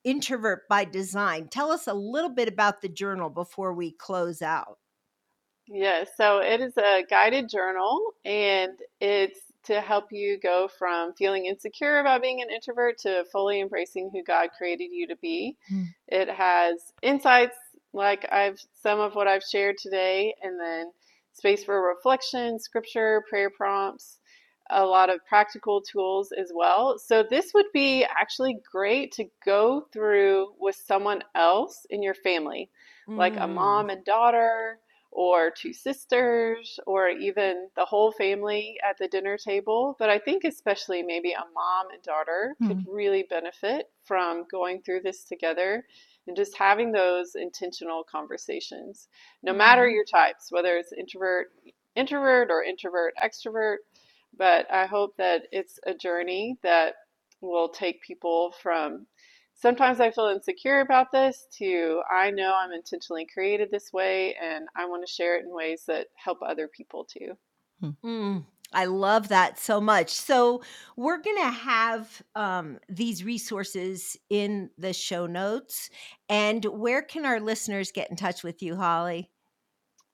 Introvert 0.03 0.67
by 0.69 0.85
Design. 0.85 1.47
Tell 1.49 1.71
us 1.71 1.87
a 1.87 1.93
little 1.93 2.29
bit 2.29 2.47
about 2.47 2.81
the 2.81 2.89
journal 2.89 3.29
before 3.29 3.73
we 3.73 3.91
close 3.91 4.41
out. 4.41 4.77
Yes, 5.67 6.09
so 6.17 6.39
it 6.39 6.61
is 6.61 6.77
a 6.77 7.03
guided 7.09 7.47
journal 7.47 7.99
and 8.25 8.73
it's 8.99 9.39
to 9.65 9.81
help 9.81 10.11
you 10.11 10.39
go 10.41 10.67
from 10.79 11.13
feeling 11.13 11.45
insecure 11.45 11.99
about 11.99 12.21
being 12.21 12.41
an 12.41 12.49
introvert 12.49 12.97
to 12.99 13.23
fully 13.31 13.61
embracing 13.61 14.09
who 14.11 14.23
God 14.23 14.49
created 14.57 14.89
you 14.91 15.05
to 15.07 15.15
be. 15.17 15.57
Hmm. 15.67 15.83
It 16.07 16.29
has 16.29 16.93
insights 17.03 17.57
like 17.93 18.25
I've 18.31 18.59
some 18.81 18.99
of 18.99 19.15
what 19.15 19.27
I've 19.27 19.43
shared 19.43 19.77
today 19.77 20.33
and 20.41 20.59
then 20.59 20.91
space 21.33 21.63
for 21.63 21.87
reflection, 21.87 22.59
scripture, 22.59 23.23
prayer 23.29 23.49
prompts, 23.49 24.18
a 24.69 24.85
lot 24.85 25.09
of 25.09 25.25
practical 25.25 25.81
tools 25.81 26.31
as 26.31 26.51
well. 26.53 26.97
So 26.99 27.23
this 27.23 27.53
would 27.53 27.71
be 27.73 28.05
actually 28.05 28.57
great 28.71 29.11
to 29.13 29.25
go 29.45 29.87
through 29.91 30.53
with 30.59 30.75
someone 30.75 31.23
else 31.35 31.85
in 31.89 32.03
your 32.03 32.13
family, 32.15 32.69
like 33.15 33.35
a 33.37 33.47
Mm. 33.47 33.53
mom 33.55 33.89
and 33.89 34.03
daughter 34.05 34.79
or 35.11 35.49
two 35.51 35.73
sisters 35.73 36.79
or 36.85 37.09
even 37.09 37.67
the 37.75 37.85
whole 37.85 38.11
family 38.11 38.77
at 38.87 38.97
the 38.99 39.07
dinner 39.07 39.37
table. 39.37 39.95
But 39.97 40.09
I 40.09 40.19
think 40.19 40.43
especially 40.43 41.01
maybe 41.01 41.31
a 41.31 41.43
mom 41.53 41.87
and 41.91 42.01
daughter 42.03 42.55
could 42.65 42.77
really 42.85 43.25
benefit 43.29 43.89
from 44.05 44.45
going 44.51 44.81
through 44.83 45.01
this 45.01 45.23
together 45.23 45.85
and 46.27 46.37
just 46.37 46.55
having 46.57 46.91
those 46.91 47.33
intentional 47.35 48.03
conversations. 48.03 49.07
No 49.41 49.53
matter 49.53 49.87
Mhm. 49.87 49.89
your 49.89 50.05
types, 50.05 50.51
whether 50.51 50.77
it's 50.77 50.93
introvert 50.93 51.47
introvert 51.95 52.49
or 52.51 52.63
introvert 52.63 53.13
extrovert, 53.21 53.77
but 54.37 54.71
I 54.71 54.85
hope 54.85 55.17
that 55.17 55.43
it's 55.51 55.79
a 55.85 55.93
journey 55.93 56.57
that 56.63 56.95
will 57.41 57.69
take 57.69 58.01
people 58.01 58.53
from 58.61 59.07
sometimes 59.59 59.99
I 59.99 60.11
feel 60.11 60.27
insecure 60.27 60.79
about 60.79 61.11
this 61.11 61.47
to 61.57 62.01
I 62.09 62.31
know 62.31 62.55
I'm 62.57 62.71
intentionally 62.71 63.27
created 63.31 63.69
this 63.71 63.91
way 63.93 64.35
and 64.41 64.67
I 64.75 64.85
want 64.85 65.05
to 65.05 65.11
share 65.11 65.37
it 65.37 65.45
in 65.45 65.53
ways 65.53 65.83
that 65.87 66.07
help 66.15 66.39
other 66.41 66.67
people 66.67 67.05
too. 67.05 67.37
Mm, 68.03 68.45
I 68.73 68.85
love 68.85 69.29
that 69.29 69.59
so 69.59 69.79
much. 69.81 70.11
So 70.11 70.61
we're 70.95 71.21
gonna 71.21 71.51
have 71.51 72.21
um, 72.35 72.79
these 72.87 73.23
resources 73.23 74.17
in 74.29 74.69
the 74.77 74.93
show 74.93 75.25
notes. 75.25 75.89
And 76.27 76.63
where 76.65 77.01
can 77.01 77.25
our 77.25 77.39
listeners 77.39 77.91
get 77.91 78.09
in 78.09 78.15
touch 78.15 78.43
with 78.43 78.61
you, 78.61 78.75
Holley? 78.75 79.29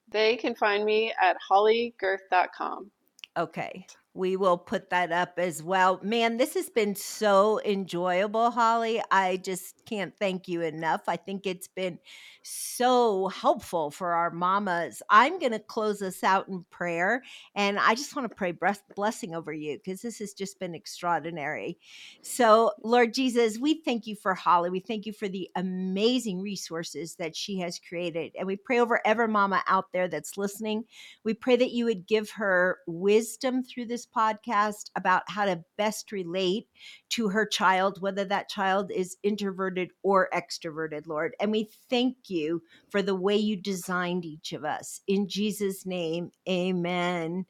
They 0.10 0.38
can 0.38 0.56
find 0.56 0.86
me 0.86 1.14
at 1.22 1.38
hollygerth.com. 1.50 2.92
Okay. 3.38 3.88
We 4.16 4.38
will 4.38 4.58
put 4.58 4.90
that 4.92 5.12
up 5.12 5.34
as 5.38 5.62
well. 5.62 6.00
Man, 6.02 6.38
this 6.38 6.54
has 6.54 6.70
been 6.70 6.96
so 6.96 7.60
enjoyable, 7.66 8.50
Holley. 8.50 9.02
I 9.12 9.36
just 9.36 9.86
can't 9.86 10.18
thank 10.18 10.48
you 10.48 10.62
enough. 10.62 11.02
I 11.10 11.18
think 11.18 11.46
it's 11.46 11.68
been 11.68 12.00
so 12.42 13.28
helpful 13.28 13.92
for 13.92 14.14
our 14.14 14.32
mamas. 14.32 15.02
I'm 15.10 15.38
going 15.38 15.52
to 15.52 15.60
close 15.60 16.02
us 16.02 16.24
out 16.24 16.48
in 16.48 16.64
prayer, 16.70 17.24
and 17.56 17.78
I 17.78 17.94
just 17.94 18.16
want 18.16 18.30
to 18.30 18.36
pray 18.36 18.54
blessing 18.96 19.36
over 19.36 19.52
you 19.52 19.78
because 19.78 20.02
this 20.02 20.20
has 20.20 20.34
just 20.34 20.62
been 20.62 20.76
extraordinary. 20.76 21.78
So, 22.22 22.72
Lord 22.84 23.14
Jesus, 23.14 23.58
we 23.58 23.82
thank 23.84 24.08
you 24.08 24.16
for 24.16 24.34
Holley. 24.34 24.70
We 24.70 24.80
thank 24.80 25.06
you 25.06 25.12
for 25.12 25.28
the 25.28 25.50
amazing 25.58 26.42
resources 26.42 27.16
that 27.16 27.36
she 27.36 27.60
has 27.60 27.80
created. 27.80 28.32
And 28.38 28.48
we 28.48 28.56
pray 28.56 28.80
over 28.80 29.02
every 29.06 29.28
mama 29.28 29.62
out 29.68 29.92
there 29.92 30.08
that's 30.08 30.38
listening. 30.38 30.86
We 31.26 31.34
pray 31.34 31.58
that 31.58 31.72
you 31.72 31.84
would 31.86 32.08
give 32.08 32.30
her 32.32 32.80
wisdom 32.88 33.64
through 33.64 33.88
podcast 34.16 34.90
about 34.96 35.24
how 35.28 35.46
to 35.46 35.64
best 35.78 36.12
relate 36.12 36.68
to 37.10 37.30
her 37.30 37.46
child, 37.46 38.02
whether 38.02 38.26
that 38.26 38.50
child 38.50 38.92
is 38.92 39.18
introverted 39.24 39.92
or 40.04 40.30
extroverted, 40.34 41.08
Lord. 41.08 41.34
And 41.40 41.52
we 41.52 41.70
thank 41.90 42.30
you 42.30 42.62
for 42.90 43.02
the 43.02 43.16
way 43.16 43.36
you 43.36 43.56
designed 43.56 44.26
each 44.26 44.54
of 44.54 44.66
us. 44.66 45.02
In 45.08 45.28
Jesus' 45.28 45.86
name, 45.86 46.32
amen. 46.50 47.46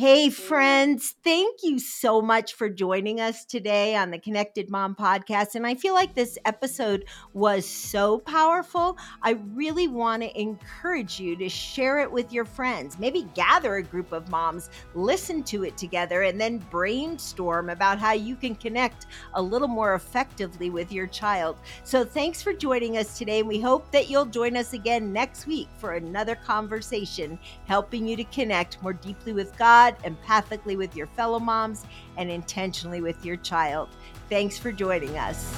Hey, 0.00 0.30
friends, 0.30 1.14
thank 1.22 1.62
you 1.62 1.78
so 1.78 2.22
much 2.22 2.54
for 2.54 2.70
joining 2.70 3.20
us 3.20 3.44
today 3.44 3.94
on 3.94 4.10
the 4.10 4.18
Connected 4.18 4.70
Mom 4.70 4.94
podcast. 4.94 5.56
And 5.56 5.66
I 5.66 5.74
feel 5.74 5.92
like 5.92 6.14
this 6.14 6.38
episode 6.46 7.04
was 7.34 7.66
so 7.66 8.20
powerful. 8.20 8.96
I 9.20 9.32
really 9.52 9.88
want 9.88 10.22
to 10.22 10.40
encourage 10.40 11.20
you 11.20 11.36
to 11.36 11.50
share 11.50 11.98
it 11.98 12.10
with 12.10 12.32
your 12.32 12.46
friends. 12.46 12.98
Maybe 12.98 13.28
gather 13.34 13.76
a 13.76 13.82
group 13.82 14.10
of 14.12 14.30
moms, 14.30 14.70
listen 14.94 15.42
to 15.42 15.64
it 15.64 15.76
together, 15.76 16.22
and 16.22 16.40
then 16.40 16.64
brainstorm 16.70 17.68
about 17.68 17.98
how 17.98 18.12
you 18.12 18.36
can 18.36 18.54
connect 18.54 19.04
a 19.34 19.42
little 19.42 19.68
more 19.68 19.96
effectively 19.96 20.70
with 20.70 20.90
your 20.90 21.08
child. 21.08 21.58
So 21.84 22.06
thanks 22.06 22.40
for 22.40 22.54
joining 22.54 22.96
us 22.96 23.18
today. 23.18 23.40
And 23.40 23.48
we 23.48 23.60
hope 23.60 23.92
that 23.92 24.08
you'll 24.08 24.24
join 24.24 24.56
us 24.56 24.72
again 24.72 25.12
next 25.12 25.46
week 25.46 25.68
for 25.76 25.92
another 25.92 26.36
conversation, 26.36 27.38
helping 27.66 28.08
you 28.08 28.16
to 28.16 28.24
connect 28.24 28.82
more 28.82 28.94
deeply 28.94 29.34
with 29.34 29.54
God 29.58 29.89
Empathically 30.00 30.76
with 30.76 30.96
your 30.96 31.06
fellow 31.06 31.38
moms, 31.38 31.86
and 32.16 32.30
intentionally 32.30 33.00
with 33.00 33.24
your 33.24 33.36
child. 33.36 33.88
Thanks 34.28 34.58
for 34.58 34.72
joining 34.72 35.16
us. 35.18 35.54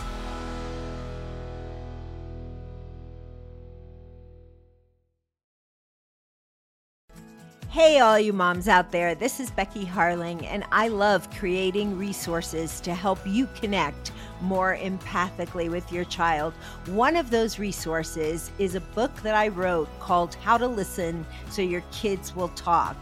Hey, 7.72 8.00
all 8.00 8.18
you 8.18 8.34
moms 8.34 8.68
out 8.68 8.92
there, 8.92 9.14
this 9.14 9.40
is 9.40 9.50
Becky 9.50 9.86
Harling, 9.86 10.44
and 10.44 10.62
I 10.70 10.88
love 10.88 11.30
creating 11.30 11.96
resources 11.96 12.80
to 12.82 12.94
help 12.94 13.18
you 13.24 13.48
connect 13.58 14.12
more 14.42 14.76
empathically 14.76 15.70
with 15.70 15.90
your 15.90 16.04
child. 16.04 16.52
One 16.88 17.16
of 17.16 17.30
those 17.30 17.58
resources 17.58 18.50
is 18.58 18.74
a 18.74 18.80
book 18.80 19.14
that 19.22 19.34
I 19.34 19.48
wrote 19.48 19.88
called 20.00 20.34
How 20.34 20.58
to 20.58 20.66
Listen 20.66 21.24
So 21.48 21.62
Your 21.62 21.82
Kids 21.92 22.36
Will 22.36 22.48
Talk 22.48 22.94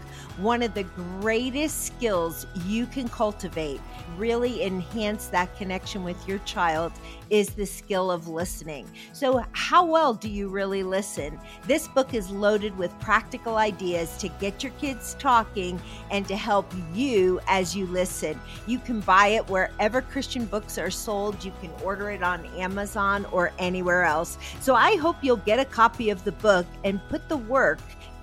one 0.43 0.63
of 0.63 0.75
the 0.75 0.85
greatest 1.21 1.87
skills 1.87 2.47
you 2.67 2.87
can 2.87 3.09
cultivate, 3.09 3.81
really 4.17 4.63
enhance 4.63 5.27
that 5.27 5.55
connection 5.57 6.03
with 6.03 6.27
your 6.27 6.39
child, 6.41 6.93
is 7.29 7.51
the 7.51 7.67
skill 7.67 8.11
of 8.11 8.29
listening. 8.29 8.89
So, 9.13 9.45
how 9.53 9.85
well 9.85 10.15
do 10.15 10.29
you 10.29 10.49
really 10.49 10.83
listen? 10.83 11.39
This 11.67 11.87
book 11.89 12.15
is 12.15 12.31
loaded 12.31 12.77
with 12.77 12.99
practical 13.01 13.57
ideas 13.57 14.17
to 14.19 14.29
get 14.29 14.63
your 14.63 14.73
kids 14.73 15.15
talking 15.19 15.81
and 16.11 16.27
to 16.27 16.37
help 16.37 16.73
you 16.95 17.41
as 17.47 17.77
you 17.77 17.87
listen. 17.87 18.41
You 18.67 18.79
can 18.79 19.01
buy 19.01 19.29
it 19.29 19.49
wherever 19.49 20.03
Christian 20.03 20.47
books 20.47 20.79
are 20.79 20.91
sold, 20.91 21.45
you 21.45 21.53
can 21.61 21.71
order 21.85 22.11
it 22.11 22.23
on 22.23 22.47
Amazon 22.57 23.27
or 23.27 23.53
anywhere 23.59 24.05
else. 24.05 24.39
So, 24.61 24.75
I 24.75 24.97
hope 24.97 25.17
you'll 25.23 25.37
get 25.37 25.61
a 25.61 25.65
copy 25.65 26.11
of 26.11 26.25
the 26.25 26.33
book 26.33 26.67
and 26.85 27.01
put 27.09 27.29
the 27.29 27.37
work 27.37 27.81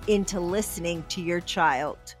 into 0.08 0.40
listening 0.40 1.04
to 1.10 1.20
your 1.20 1.40
child. 1.40 2.16